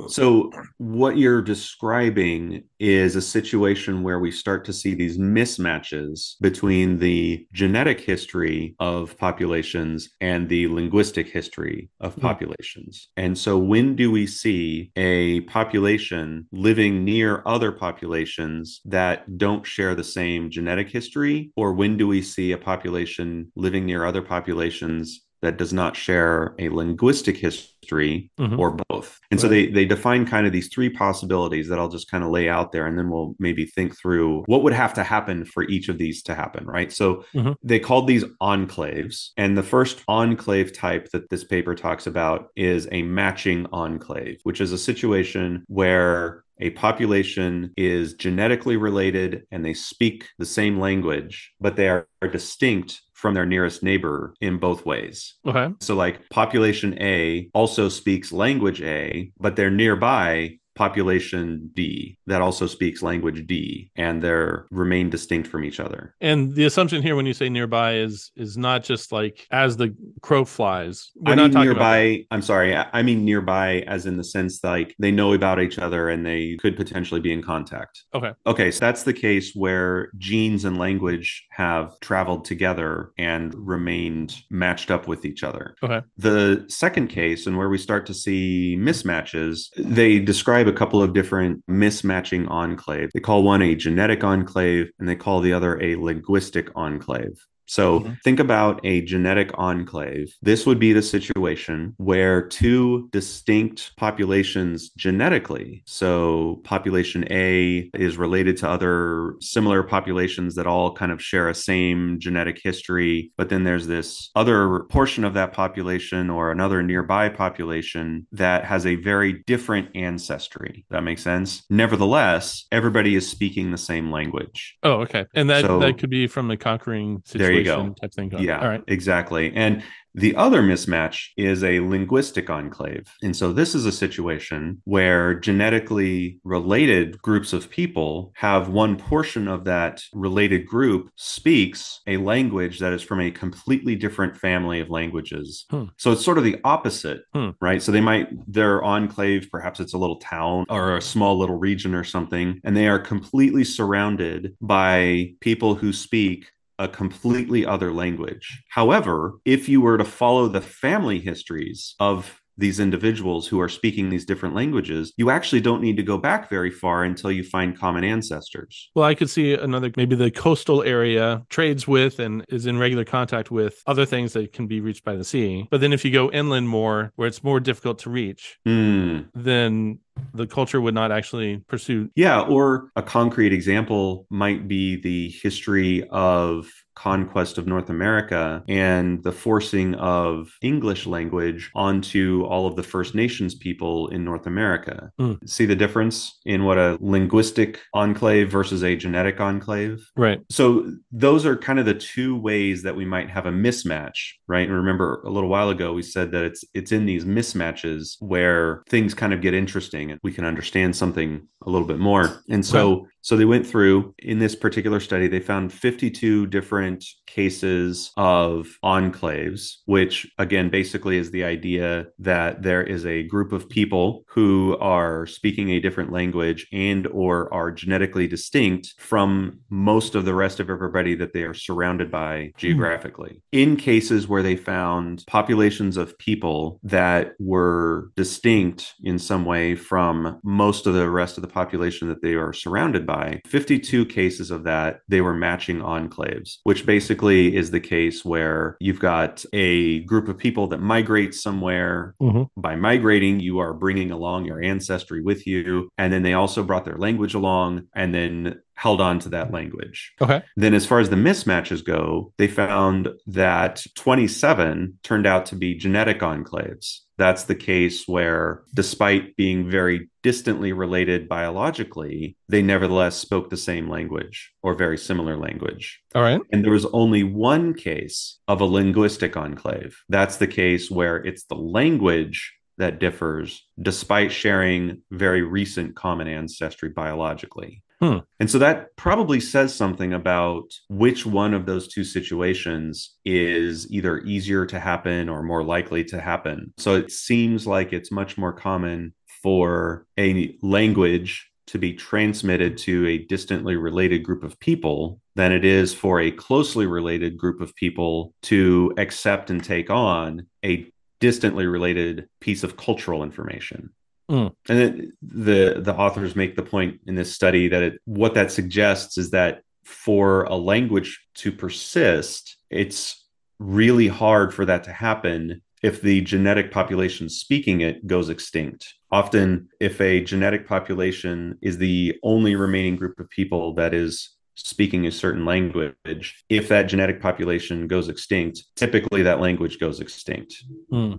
So, 0.08 0.52
what 0.78 1.17
you're 1.17 1.41
describing 1.41 2.63
is 2.80 3.15
a 3.15 3.21
situation 3.21 4.04
where 4.04 4.19
we 4.19 4.32
start 4.32 4.65
to 4.65 4.73
see 4.73 4.93
these 4.93 5.17
mismatches 5.17 6.36
between 6.41 6.97
the 6.97 7.45
genetic 7.54 7.99
history 7.99 8.75
of 8.80 9.17
populations 9.17 10.10
and 10.21 10.47
the 10.49 10.67
linguistic 10.67 11.30
history 11.30 11.89
of 11.99 12.15
hmm. 12.15 12.21
populations. 12.21 13.10
And 13.17 13.38
so, 13.38 13.58
when 13.58 13.95
do 13.95 14.12
we 14.12 14.25
see 14.28 14.91
a 14.95 15.41
population 15.41 16.47
living 16.52 17.04
near 17.04 17.43
other 17.45 17.71
populations 17.71 18.82
that 18.86 19.38
don't 19.38 19.65
share 19.65 19.95
the 19.95 20.04
same 20.04 20.49
genetic 20.49 20.89
history? 20.89 21.52
Or 21.56 21.73
when 21.73 21.97
do 21.97 22.08
we 22.08 22.21
see 22.21 22.52
a 22.52 22.58
population 22.58 23.52
living 23.56 23.86
near 23.86 24.06
other 24.06 24.21
populations 24.21 25.25
that 25.41 25.58
does 25.58 25.73
not 25.73 25.95
share 25.95 26.56
a 26.60 26.69
linguistic 26.69 27.38
history 27.38 28.30
mm-hmm. 28.39 28.60
or 28.60 28.71
both. 28.89 29.19
And 29.32 29.38
right. 29.38 29.41
so 29.41 29.47
they 29.47 29.67
they 29.67 29.86
define 29.86 30.25
kind 30.25 30.45
of 30.45 30.54
these 30.54 30.67
three 30.67 30.89
possibilities 30.89 31.67
that 31.69 31.80
I'll 31.80 31.89
just 31.89 32.12
kind 32.12 32.23
of 32.23 32.32
lay 32.32 32.49
out 32.49 32.71
there 32.71 32.86
and 32.86 32.97
then 32.97 33.10
we'll 33.10 33.36
maybe 33.39 33.65
think 33.65 33.97
through 33.97 34.43
what 34.47 34.63
would 34.63 34.73
have 34.73 34.93
to 34.95 35.04
happen 35.04 35.45
for 35.45 35.63
each 35.63 35.89
of 35.89 35.97
these 35.97 36.21
to 36.23 36.36
happen, 36.36 36.65
right? 36.65 36.91
So 36.91 37.23
mm-hmm. 37.34 37.54
they 37.63 37.80
called 37.80 38.08
these 38.08 38.25
enclaves 38.41 39.30
and 39.38 39.58
the 39.58 39.63
first 39.63 40.04
enclave 40.08 40.73
type 40.73 41.10
that 41.12 41.30
this 41.30 41.43
paper 41.43 41.75
talks 41.75 42.08
about 42.08 42.49
is 42.56 42.88
a 42.91 43.04
matching 43.04 43.65
enclave, 43.71 44.39
which 44.43 44.62
is 44.62 44.71
a 44.71 44.78
situation 44.78 45.63
where 45.67 46.43
a 46.60 46.71
population 46.71 47.71
is 47.78 48.13
genetically 48.13 48.75
related 48.75 49.43
and 49.52 49.63
they 49.63 49.73
speak 49.73 50.28
the 50.38 50.45
same 50.45 50.80
language, 50.80 51.54
but 51.60 51.75
they 51.75 51.88
are, 51.88 52.08
are 52.21 52.28
distinct 52.28 53.02
from 53.19 53.34
their 53.34 53.45
nearest 53.45 53.84
neighbor 53.84 54.34
in 54.39 54.58
both 54.58 54.86
ways. 54.86 55.36
Okay. 55.45 55.73
So, 55.82 55.93
like, 55.93 56.29
population 56.29 56.97
A 57.01 57.49
also 57.53 57.89
speaks 57.89 58.32
language 58.32 58.82
A, 58.82 59.32
but 59.38 59.58
they're 59.58 59.69
nearby 59.69 60.58
population 60.79 61.69
D 61.75 62.17
that 62.25 62.41
also 62.41 62.65
speaks 62.65 63.03
language 63.03 63.45
D 63.45 63.91
and 63.97 64.23
they're 64.23 64.65
remain 64.71 65.09
distinct 65.09 65.49
from 65.49 65.65
each 65.65 65.77
other. 65.77 66.15
And 66.21 66.55
the 66.55 66.63
assumption 66.63 67.01
here 67.01 67.17
when 67.17 67.25
you 67.25 67.33
say 67.33 67.49
nearby 67.49 67.95
is 67.95 68.31
is 68.37 68.57
not 68.57 68.85
just 68.85 69.11
like 69.11 69.45
as 69.51 69.75
the 69.75 69.93
crow 70.21 70.45
flies. 70.45 71.11
We're 71.15 71.33
I 71.33 71.35
mean 71.35 71.51
nearby 71.51 72.25
I'm 72.31 72.41
sorry, 72.41 72.73
I 72.73 73.03
mean 73.03 73.25
nearby 73.25 73.81
as 73.87 74.05
in 74.05 74.15
the 74.15 74.23
sense 74.23 74.63
like 74.63 74.95
they 74.99 75.11
know 75.11 75.33
about 75.33 75.59
each 75.59 75.77
other 75.77 76.07
and 76.07 76.25
they 76.25 76.55
could 76.61 76.77
potentially 76.77 77.19
be 77.19 77.33
in 77.33 77.43
contact. 77.43 78.05
Okay. 78.13 78.31
Okay, 78.47 78.71
so 78.71 78.79
that's 78.79 79.03
the 79.03 79.13
case 79.27 79.53
where 79.53 80.11
genes 80.17 80.63
and 80.63 80.77
language 80.77 81.45
have 81.51 81.99
traveled 81.99 82.45
together 82.45 83.11
and 83.17 83.53
remained 83.53 84.33
matched 84.49 84.91
up 84.91 85.09
with 85.09 85.25
each 85.25 85.43
other. 85.43 85.75
Okay. 85.83 86.01
The 86.17 86.63
second 86.69 87.09
case 87.09 87.47
and 87.47 87.57
where 87.57 87.67
we 87.67 87.77
start 87.77 88.05
to 88.05 88.13
see 88.13 88.77
mismatches, 88.79 89.67
they 89.77 90.19
describe 90.19 90.68
a 90.69 90.73
couple 90.73 91.01
of 91.01 91.13
different 91.13 91.65
mismatching 91.67 92.47
enclaves. 92.47 93.12
They 93.12 93.19
call 93.19 93.43
one 93.43 93.62
a 93.62 93.75
genetic 93.75 94.23
enclave 94.23 94.89
and 94.99 95.10
they 95.10 95.15
call 95.15 95.41
the 95.41 95.53
other 95.53 95.82
a 95.82 95.97
linguistic 95.97 96.69
enclave. 96.75 97.45
So 97.69 97.99
Mhm. 97.99 98.17
think 98.23 98.39
about 98.39 98.82
a 98.84 99.01
genetic 99.01 99.51
enclave. 99.53 100.34
This 100.41 100.65
would 100.65 100.79
be 100.79 100.91
the 100.91 101.03
situation 101.03 101.93
where 101.97 102.41
two 102.41 103.08
distinct 103.12 103.91
populations 103.95 104.89
genetically, 104.97 105.84
so 105.86 106.62
population 106.63 107.25
A 107.29 107.89
is 107.93 108.17
related 108.17 108.58
to 108.58 108.69
other 108.69 109.36
similar 109.39 109.84
populations 109.84 110.55
that 110.55 110.65
all 110.65 110.93
kind 110.93 111.12
of 111.12 111.21
share 111.21 111.47
a 111.47 111.53
same 111.53 112.17
genetic 112.19 112.60
history, 112.63 113.32
but 113.38 113.49
then 113.49 113.63
there's 113.65 113.86
this 113.86 114.32
other 114.36 114.79
portion 114.89 115.23
of 115.23 115.36
that 115.36 115.53
population 115.53 116.29
or 116.32 116.51
another 116.51 116.82
nearby 116.82 117.29
population 117.29 118.25
that 118.32 118.65
has 118.65 118.86
a 118.88 118.95
very 118.95 119.43
different 119.45 119.89
ancestry. 119.93 120.86
That 120.89 121.03
makes 121.03 121.21
sense. 121.21 121.63
Nevertheless, 121.69 122.65
everybody 122.71 123.15
is 123.15 123.27
speaking 123.29 123.69
the 123.69 123.77
same 123.77 124.10
language. 124.12 124.75
Oh, 124.82 125.01
okay. 125.01 125.25
And 125.36 125.49
that 125.51 125.65
So- 125.65 125.79
that 125.79 125.99
could 125.99 126.10
be 126.10 126.25
from 126.25 126.49
a 126.49 126.58
conquering 126.58 127.21
situation 127.25 127.58
There 127.65 127.77
you 127.77 127.87
go. 127.89 127.95
type 128.01 128.13
thing. 128.13 128.29
going. 128.29 128.43
Yeah, 128.43 128.59
All 128.59 128.67
right. 128.69 128.83
exactly. 128.87 129.53
And 129.55 129.83
the 130.15 130.35
other 130.35 130.63
mismatch 130.63 131.27
is 131.37 131.63
a 131.63 131.79
linguistic 131.81 132.49
enclave. 132.49 133.05
And 133.21 133.35
so 133.35 133.53
this 133.53 133.75
is 133.75 133.85
a 133.85 133.91
situation 133.91 134.81
where 134.85 135.35
genetically 135.35 136.39
related 136.43 137.21
groups 137.21 137.53
of 137.53 137.69
people 137.69 138.31
have 138.35 138.69
one 138.69 138.97
portion 138.97 139.47
of 139.47 139.65
that 139.65 140.01
related 140.13 140.65
group 140.65 141.11
speaks 141.15 142.01
a 142.07 142.17
language 142.17 142.79
that 142.79 142.91
is 142.91 143.03
from 143.03 143.21
a 143.21 143.29
completely 143.29 143.95
different 143.95 144.35
family 144.35 144.79
of 144.79 144.89
languages. 144.89 145.65
Hmm. 145.69 145.85
So 145.97 146.11
it's 146.11 146.25
sort 146.25 146.39
of 146.39 146.43
the 146.43 146.57
opposite, 146.63 147.21
Hmm. 147.35 147.49
right? 147.61 147.81
So 147.81 147.91
they 147.91 148.01
might, 148.01 148.29
their 148.51 148.83
enclave, 148.83 149.47
perhaps 149.51 149.79
it's 149.79 149.93
a 149.93 149.97
little 149.97 150.17
town 150.17 150.65
or 150.69 150.97
a 150.97 151.01
small 151.01 151.37
little 151.37 151.57
region 151.59 151.93
or 151.93 152.03
something, 152.03 152.59
and 152.63 152.75
they 152.75 152.87
are 152.87 152.99
completely 152.99 153.63
surrounded 153.63 154.55
by 154.59 155.33
people 155.39 155.75
who 155.75 155.93
speak 155.93 156.47
a 156.79 156.87
completely 156.87 157.65
other 157.65 157.91
language. 157.91 158.63
However, 158.69 159.33
if 159.45 159.69
you 159.69 159.81
were 159.81 159.97
to 159.97 160.05
follow 160.05 160.47
the 160.47 160.61
family 160.61 161.19
histories 161.19 161.93
of 161.99 162.38
these 162.59 162.79
individuals 162.79 163.47
who 163.47 163.59
are 163.59 163.69
speaking 163.69 164.09
these 164.09 164.25
different 164.25 164.53
languages, 164.53 165.13
you 165.17 165.29
actually 165.29 165.61
don't 165.61 165.81
need 165.81 165.97
to 165.97 166.03
go 166.03 166.17
back 166.17 166.49
very 166.49 166.69
far 166.69 167.03
until 167.03 167.31
you 167.31 167.43
find 167.43 167.77
common 167.77 168.03
ancestors. 168.03 168.89
Well, 168.95 169.05
I 169.05 169.15
could 169.15 169.29
see 169.29 169.53
another 169.53 169.91
maybe 169.95 170.15
the 170.15 170.29
coastal 170.31 170.83
area 170.83 171.45
trades 171.49 171.87
with 171.87 172.19
and 172.19 172.45
is 172.49 172.65
in 172.65 172.77
regular 172.77 173.05
contact 173.05 173.49
with 173.49 173.81
other 173.87 174.05
things 174.05 174.33
that 174.33 174.53
can 174.53 174.67
be 174.67 174.81
reached 174.81 175.03
by 175.03 175.15
the 175.15 175.23
sea. 175.23 175.67
But 175.71 175.81
then 175.81 175.93
if 175.93 176.03
you 176.05 176.11
go 176.11 176.29
inland 176.31 176.69
more, 176.69 177.11
where 177.15 177.27
it's 177.27 177.43
more 177.43 177.59
difficult 177.59 177.99
to 177.99 178.09
reach, 178.09 178.57
Hmm. 178.65 179.19
then 179.33 179.99
the 180.33 180.45
culture 180.47 180.81
would 180.81 180.93
not 180.93 181.11
actually 181.11 181.57
pursue. 181.67 182.09
Yeah, 182.15 182.41
or 182.41 182.91
a 182.97 183.01
concrete 183.01 183.53
example 183.53 184.27
might 184.29 184.67
be 184.67 184.97
the 184.97 185.29
history 185.29 186.03
of 186.09 186.67
conquest 186.99 187.57
of 187.57 187.65
North 187.65 187.89
America 187.89 188.62
and 188.67 189.23
the 189.23 189.31
forcing 189.31 189.95
of 189.95 190.51
English 190.62 191.05
language 191.05 191.71
onto 191.73 192.43
all 192.43 192.67
of 192.67 192.75
the 192.75 192.83
First 192.83 193.15
Nations 193.15 193.55
people 193.55 194.09
in 194.09 194.25
North 194.25 194.45
America. 194.45 195.09
Mm. 195.19 195.49
See 195.49 195.65
the 195.65 195.77
difference 195.77 196.38
in 196.45 196.65
what 196.65 196.77
a 196.77 196.97
linguistic 196.99 197.79
enclave 197.93 198.51
versus 198.51 198.83
a 198.83 198.97
genetic 198.97 199.39
enclave? 199.39 200.12
Right. 200.17 200.41
So 200.49 200.91
those 201.12 201.45
are 201.45 201.55
kind 201.55 201.79
of 201.79 201.85
the 201.85 201.93
two 201.93 202.38
ways 202.38 202.83
that 202.83 202.97
we 202.97 203.05
might 203.05 203.29
have 203.29 203.45
a 203.45 203.51
mismatch, 203.51 204.33
right? 204.47 204.67
And 204.67 204.75
remember 204.75 205.21
a 205.25 205.29
little 205.29 205.49
while 205.49 205.69
ago 205.69 205.93
we 205.93 206.01
said 206.01 206.31
that 206.31 206.43
it's 206.43 206.65
it's 206.73 206.91
in 206.91 207.05
these 207.05 207.23
mismatches 207.23 208.17
where 208.19 208.83
things 208.89 209.13
kind 209.13 209.33
of 209.33 209.41
get 209.41 209.53
interesting 209.53 210.12
and 210.12 210.19
we 210.21 210.33
can 210.33 210.43
understand 210.43 210.95
something 210.95 211.47
a 211.65 211.69
little 211.69 211.88
bit 211.88 211.99
more. 211.99 212.41
And 212.49 212.65
so 212.65 213.07
so 213.29 213.37
they 213.37 213.45
went 213.45 213.67
through 213.67 214.15
in 214.17 214.39
this 214.39 214.55
particular 214.55 214.99
study 214.99 215.27
they 215.27 215.39
found 215.39 215.71
52 215.71 216.47
different 216.47 217.05
cases 217.27 218.11
of 218.17 218.79
enclaves, 218.83 219.75
which 219.85 220.27
again 220.39 220.71
basically 220.71 221.15
is 221.15 221.29
the 221.29 221.43
idea 221.43 222.07
that 222.17 222.63
there 222.63 222.81
is 222.81 223.05
a 223.05 223.27
group 223.27 223.51
of 223.51 223.69
people 223.69 224.23
who 224.29 224.75
are 224.79 225.27
speaking 225.27 225.69
a 225.69 225.79
different 225.79 226.11
language 226.11 226.65
and 226.73 227.05
or 227.05 227.53
are 227.53 227.71
genetically 227.71 228.27
distinct 228.27 228.95
from 228.97 229.59
most 229.69 230.15
of 230.15 230.25
the 230.25 230.33
rest 230.33 230.59
of 230.59 230.71
everybody 230.71 231.13
that 231.13 231.31
they 231.31 231.43
are 231.43 231.53
surrounded 231.53 232.09
by 232.09 232.45
hmm. 232.45 232.57
geographically. 232.57 233.43
In 233.51 233.75
cases 233.75 234.27
where 234.27 234.41
they 234.41 234.55
found 234.55 235.23
populations 235.27 235.97
of 235.97 236.17
people 236.17 236.79
that 236.81 237.33
were 237.39 238.09
distinct 238.15 238.95
in 239.03 239.19
some 239.19 239.45
way 239.45 239.75
from 239.75 240.39
most 240.43 240.87
of 240.87 240.95
the 240.95 241.11
rest 241.11 241.37
of 241.37 241.43
the 241.43 241.47
population 241.47 242.07
that 242.07 242.23
they 242.23 242.33
are 242.33 242.53
surrounded 242.53 243.05
by, 243.05 243.18
52 243.45 244.05
cases 244.05 244.51
of 244.51 244.63
that, 244.63 245.01
they 245.08 245.21
were 245.21 245.34
matching 245.34 245.79
enclaves, 245.79 246.58
which 246.63 246.86
basically 246.86 247.55
is 247.55 247.71
the 247.71 247.79
case 247.79 248.23
where 248.25 248.77
you've 248.79 248.99
got 248.99 249.43
a 249.53 250.01
group 250.01 250.27
of 250.27 250.38
people 250.38 250.67
that 250.67 250.82
migrate 250.82 251.34
somewhere. 251.34 252.15
Mhm. 252.21 252.47
By 252.58 252.75
migrating, 252.75 253.39
you 253.39 253.60
are 253.60 253.73
bringing 253.73 254.12
along 254.12 254.45
your 254.45 254.62
ancestry 254.62 255.21
with 255.21 255.47
you. 255.47 255.89
And 255.97 256.12
then 256.12 256.23
they 256.23 256.34
also 256.34 256.63
brought 256.63 256.86
their 256.86 256.97
language 256.97 257.34
along 257.34 257.88
and 257.95 258.13
then 258.13 258.60
held 258.75 259.01
on 259.01 259.19
to 259.19 259.29
that 259.29 259.51
language. 259.51 260.13
Okay. 260.21 260.41
Then, 260.55 260.73
as 260.73 260.86
far 260.86 261.01
as 261.01 261.10
the 261.10 261.17
mismatches 261.17 261.84
go, 261.84 262.32
they 262.38 262.47
found 262.47 263.10
that 263.27 263.84
27 263.95 264.97
turned 265.03 265.27
out 265.27 265.45
to 265.47 265.55
be 265.55 265.75
genetic 265.75 266.21
enclaves. 266.21 266.99
That's 267.17 267.43
the 267.43 267.55
case 267.55 268.08
where, 268.08 268.62
despite 268.73 269.36
being 269.36 269.69
very 269.69 270.08
distantly 270.23 270.73
related 270.73 271.29
biologically, 271.29 272.36
they 272.47 272.62
nevertheless 272.62 273.15
spoke 273.15 273.49
the 273.49 273.58
same 273.58 273.89
language 273.89 274.51
or 274.62 274.73
very 274.73 274.97
similar 274.97 275.38
language. 275.38 276.01
All 276.15 276.21
right. 276.21 276.41
And 276.51 276.63
there 276.63 276.71
was 276.71 276.86
only 276.88 277.23
one 277.23 277.73
case 277.73 278.39
of 278.47 278.62
a 278.62 278.65
linguistic 278.65 279.38
enclave. 279.38 280.01
That's 280.10 280.38
the 280.38 280.47
case 280.47 280.91
where 280.91 281.17
it's 281.17 281.45
the 281.45 281.55
language 281.55 282.53
that 282.77 282.99
differs 282.99 283.67
despite 283.82 284.32
sharing 284.32 285.01
very 285.12 285.41
recent 285.41 285.95
common 285.95 286.27
ancestry 286.27 286.89
biologically. 286.89 287.84
Hmm. 288.01 288.19
And 288.39 288.49
so 288.49 288.60
that 288.60 288.95
probably 288.95 289.41
says 289.41 289.75
something 289.75 290.13
about 290.13 290.63
which 290.88 291.25
one 291.25 291.53
of 291.53 291.65
those 291.65 291.89
two 291.89 292.05
situations 292.05 293.17
is 293.25 293.91
either 293.91 294.19
easier 294.19 294.65
to 294.67 294.79
happen 294.79 295.27
or 295.27 295.43
more 295.43 295.63
likely 295.63 296.05
to 296.05 296.21
happen. 296.21 296.73
So 296.77 296.95
it 296.95 297.12
seems 297.12 297.67
like 297.67 297.91
it's 297.91 298.12
much 298.12 298.38
more 298.38 298.53
common 298.53 299.13
for 299.41 300.06
a 300.17 300.58
language 300.62 301.49
to 301.67 301.78
be 301.78 301.93
transmitted 301.93 302.78
to 302.80 303.08
a 303.08 303.19
distantly 303.19 303.75
related 303.75 304.23
group 304.23 304.43
of 304.43 304.60
people 304.60 305.21
than 305.36 305.52
it 305.52 305.63
is 305.63 305.93
for 305.93 306.19
a 306.19 306.32
closely 306.32 306.88
related 306.88 307.38
group 307.38 307.62
of 307.62 307.75
people 307.75 308.34
to 308.41 308.91
accept 308.97 309.52
and 309.52 309.63
take 309.63 309.89
on 309.91 310.47
a 310.65 310.91
distantly 311.19 311.67
related 311.67 312.28
piece 312.39 312.63
of 312.63 312.75
cultural 312.75 313.23
information. 313.23 313.91
Mm. 314.32 314.54
And 314.67 314.80
then 314.80 315.13
the 315.21 315.80
the 315.80 315.95
authors 315.95 316.36
make 316.36 316.56
the 316.56 316.63
point 316.63 317.02
in 317.08 317.15
this 317.15 317.34
study 317.34 317.67
that 317.67 317.84
it, 317.84 318.02
what 318.06 318.34
that 318.36 318.52
suggests 318.52 319.17
is 319.17 319.32
that 319.32 319.62
for 319.84 320.43
a 320.43 320.56
language 320.56 321.19
to 321.36 321.52
persist, 321.52 322.58
it's 322.69 323.25
really 323.60 324.08
hard 324.08 324.54
for 324.54 324.65
that 324.65 324.84
to 324.86 324.91
happen 324.91 325.62
if 325.81 326.01
the 326.01 326.21
genetic 326.21 326.71
population 326.71 327.29
speaking 327.29 327.81
it 327.81 328.05
goes 328.05 328.29
extinct. 328.29 328.93
Often, 329.11 329.69
if 329.79 329.99
a 330.01 330.21
genetic 330.21 330.67
population 330.67 331.57
is 331.61 331.77
the 331.77 332.17
only 332.23 332.55
remaining 332.55 332.95
group 332.95 333.19
of 333.19 333.29
people 333.29 333.73
that 333.75 333.93
is 333.93 334.35
speaking 334.55 335.07
a 335.07 335.11
certain 335.11 335.45
language, 335.45 336.43
if 336.49 336.67
that 336.67 336.83
genetic 336.83 337.21
population 337.21 337.87
goes 337.87 338.09
extinct, 338.09 338.63
typically 338.75 339.23
that 339.23 339.39
language 339.39 339.79
goes 339.79 339.99
extinct. 339.99 340.53
Hmm. 340.91 341.13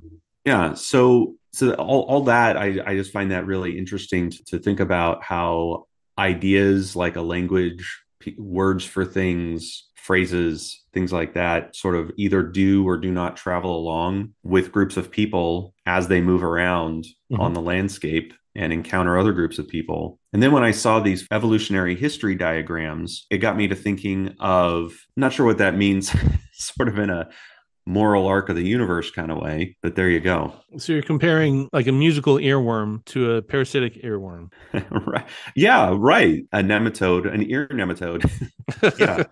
Yeah. 0.44 0.74
So, 0.74 1.36
so 1.52 1.74
all, 1.74 2.02
all 2.02 2.22
that, 2.24 2.56
I, 2.56 2.80
I 2.86 2.94
just 2.96 3.12
find 3.12 3.30
that 3.30 3.46
really 3.46 3.78
interesting 3.78 4.30
to, 4.30 4.44
to 4.46 4.58
think 4.58 4.80
about 4.80 5.22
how 5.22 5.86
ideas 6.18 6.94
like 6.94 7.16
a 7.16 7.22
language, 7.22 8.02
p- 8.20 8.36
words 8.38 8.84
for 8.84 9.04
things, 9.04 9.88
phrases, 9.96 10.82
things 10.92 11.12
like 11.12 11.34
that 11.34 11.74
sort 11.76 11.94
of 11.96 12.10
either 12.16 12.42
do 12.42 12.86
or 12.86 12.96
do 12.96 13.10
not 13.10 13.36
travel 13.36 13.76
along 13.76 14.30
with 14.42 14.72
groups 14.72 14.96
of 14.96 15.10
people 15.10 15.74
as 15.86 16.08
they 16.08 16.20
move 16.20 16.42
around 16.42 17.06
Mhm. 17.32 17.38
on 17.40 17.52
the 17.54 17.60
landscape 17.60 18.32
and 18.56 18.72
encounter 18.72 19.16
other 19.18 19.32
groups 19.32 19.58
of 19.58 19.68
people. 19.68 20.18
And 20.32 20.42
then 20.42 20.50
when 20.52 20.64
I 20.64 20.72
saw 20.72 20.98
these 21.00 21.26
evolutionary 21.30 21.94
history 21.94 22.34
diagrams, 22.34 23.26
it 23.30 23.38
got 23.38 23.56
me 23.56 23.68
to 23.68 23.74
thinking 23.76 24.34
of, 24.40 24.92
not 25.16 25.32
sure 25.32 25.46
what 25.46 25.58
that 25.58 25.76
means, 25.76 26.10
sort 26.52 26.88
of 26.88 26.98
in 26.98 27.10
a 27.10 27.28
moral 27.90 28.26
arc 28.26 28.48
of 28.48 28.56
the 28.56 28.66
universe 28.66 29.10
kind 29.10 29.30
of 29.30 29.38
way. 29.38 29.76
But 29.82 29.96
there 29.96 30.08
you 30.08 30.20
go. 30.20 30.54
So 30.78 30.92
you're 30.92 31.02
comparing 31.02 31.68
like 31.72 31.88
a 31.88 31.92
musical 31.92 32.36
earworm 32.36 33.04
to 33.06 33.32
a 33.32 33.42
parasitic 33.42 34.02
earworm. 34.02 34.52
right. 34.90 35.26
Yeah, 35.56 35.94
right. 35.96 36.44
A 36.52 36.58
nematode, 36.58 37.32
an 37.32 37.50
ear 37.50 37.66
nematode. 37.68 38.30
yeah. 38.98 39.24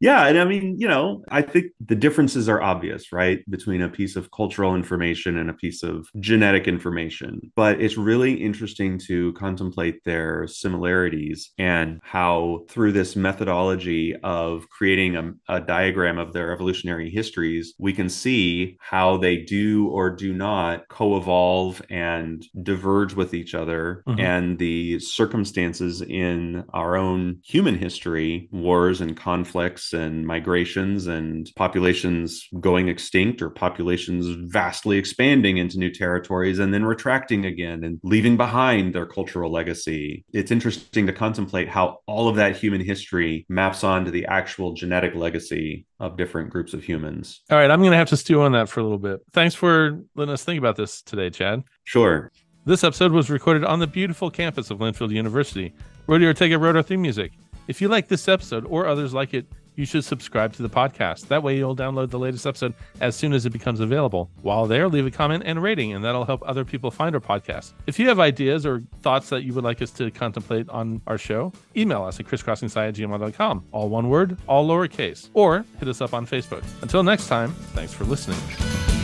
yeah. 0.00 0.26
And 0.26 0.38
I 0.38 0.44
mean, 0.44 0.76
you 0.78 0.86
know, 0.86 1.24
I 1.30 1.40
think 1.40 1.66
the 1.84 1.94
differences 1.94 2.48
are 2.48 2.60
obvious, 2.60 3.12
right? 3.12 3.38
Between 3.48 3.80
a 3.80 3.88
piece 3.88 4.16
of 4.16 4.30
cultural 4.30 4.74
information 4.74 5.38
and 5.38 5.48
a 5.48 5.54
piece 5.54 5.82
of 5.82 6.08
genetic 6.20 6.68
information. 6.68 7.50
But 7.56 7.80
it's 7.80 7.96
really 7.96 8.34
interesting 8.34 8.98
to 9.06 9.32
contemplate 9.32 10.04
their 10.04 10.46
similarities 10.46 11.52
and 11.58 12.00
how, 12.02 12.64
through 12.68 12.92
this 12.92 13.16
methodology 13.16 14.14
of 14.22 14.68
creating 14.68 15.16
a, 15.16 15.32
a 15.48 15.60
diagram 15.60 16.18
of 16.18 16.34
their 16.34 16.52
evolutionary 16.52 17.08
histories, 17.08 17.74
we 17.78 17.94
can 17.94 18.01
see 18.10 18.76
how 18.80 19.16
they 19.16 19.36
do 19.36 19.88
or 19.88 20.10
do 20.10 20.32
not 20.32 20.88
co 20.88 21.16
evolve 21.16 21.82
and 21.90 22.44
diverge 22.62 23.14
with 23.14 23.34
each 23.34 23.54
other 23.54 24.02
mm-hmm. 24.06 24.20
and 24.20 24.58
the 24.58 24.98
circumstances 25.00 26.02
in 26.02 26.64
our 26.72 26.96
own 26.96 27.38
human 27.44 27.76
history, 27.76 28.48
wars 28.52 29.00
and 29.00 29.16
conflicts 29.16 29.92
and 29.92 30.26
migrations 30.26 31.06
and 31.06 31.50
populations 31.56 32.48
going 32.60 32.88
extinct 32.88 33.42
or 33.42 33.50
populations 33.50 34.26
vastly 34.52 34.98
expanding 34.98 35.56
into 35.56 35.78
new 35.78 35.90
territories 35.90 36.58
and 36.58 36.72
then 36.72 36.84
retracting 36.84 37.44
again 37.44 37.84
and 37.84 38.00
leaving 38.02 38.36
behind 38.36 38.94
their 38.94 39.06
cultural 39.06 39.50
legacy. 39.50 40.24
It's 40.32 40.50
interesting 40.50 41.06
to 41.06 41.12
contemplate 41.12 41.68
how 41.68 41.98
all 42.06 42.28
of 42.28 42.36
that 42.36 42.56
human 42.56 42.80
history 42.80 43.46
maps 43.48 43.84
onto 43.84 44.10
the 44.10 44.26
actual 44.26 44.74
genetic 44.74 45.14
legacy 45.14 45.86
of 46.02 46.16
different 46.16 46.50
groups 46.50 46.74
of 46.74 46.82
humans. 46.82 47.42
All 47.50 47.58
right, 47.58 47.70
I'm 47.70 47.80
going 47.80 47.91
to 47.92 47.98
have 47.98 48.08
to 48.08 48.16
stew 48.16 48.42
on 48.42 48.52
that 48.52 48.68
for 48.68 48.80
a 48.80 48.82
little 48.82 48.98
bit. 48.98 49.20
Thanks 49.32 49.54
for 49.54 50.00
letting 50.14 50.32
us 50.32 50.44
think 50.44 50.58
about 50.58 50.76
this 50.76 51.02
today, 51.02 51.30
Chad. 51.30 51.62
Sure. 51.84 52.30
This 52.64 52.84
episode 52.84 53.12
was 53.12 53.30
recorded 53.30 53.64
on 53.64 53.78
the 53.78 53.86
beautiful 53.86 54.30
campus 54.30 54.70
of 54.70 54.78
Linfield 54.78 55.10
University. 55.10 55.74
Rody 56.06 56.26
Ortega 56.26 56.58
wrote 56.58 56.76
our 56.76 56.82
theme 56.82 57.02
music. 57.02 57.32
If 57.68 57.80
you 57.80 57.88
like 57.88 58.08
this 58.08 58.28
episode 58.28 58.64
or 58.66 58.86
others 58.86 59.14
like 59.14 59.34
it, 59.34 59.46
you 59.76 59.86
should 59.86 60.04
subscribe 60.04 60.52
to 60.54 60.62
the 60.62 60.68
podcast. 60.68 61.28
That 61.28 61.42
way, 61.42 61.56
you'll 61.56 61.76
download 61.76 62.10
the 62.10 62.18
latest 62.18 62.46
episode 62.46 62.74
as 63.00 63.16
soon 63.16 63.32
as 63.32 63.46
it 63.46 63.50
becomes 63.50 63.80
available. 63.80 64.30
While 64.42 64.66
there, 64.66 64.88
leave 64.88 65.06
a 65.06 65.10
comment 65.10 65.42
and 65.46 65.62
rating, 65.62 65.92
and 65.92 66.04
that'll 66.04 66.24
help 66.24 66.42
other 66.46 66.64
people 66.64 66.90
find 66.90 67.14
our 67.14 67.20
podcast. 67.20 67.72
If 67.86 67.98
you 67.98 68.08
have 68.08 68.20
ideas 68.20 68.66
or 68.66 68.82
thoughts 69.02 69.28
that 69.30 69.44
you 69.44 69.54
would 69.54 69.64
like 69.64 69.82
us 69.82 69.90
to 69.92 70.10
contemplate 70.10 70.68
on 70.68 71.00
our 71.06 71.18
show, 71.18 71.52
email 71.76 72.02
us 72.04 72.20
at 72.20 72.26
crisscrossingsci 72.26 73.62
All 73.72 73.88
one 73.88 74.08
word, 74.08 74.38
all 74.46 74.68
lowercase, 74.68 75.30
or 75.34 75.64
hit 75.78 75.88
us 75.88 76.00
up 76.00 76.14
on 76.14 76.26
Facebook. 76.26 76.62
Until 76.82 77.02
next 77.02 77.28
time, 77.28 77.52
thanks 77.74 77.92
for 77.92 78.04
listening. 78.04 79.01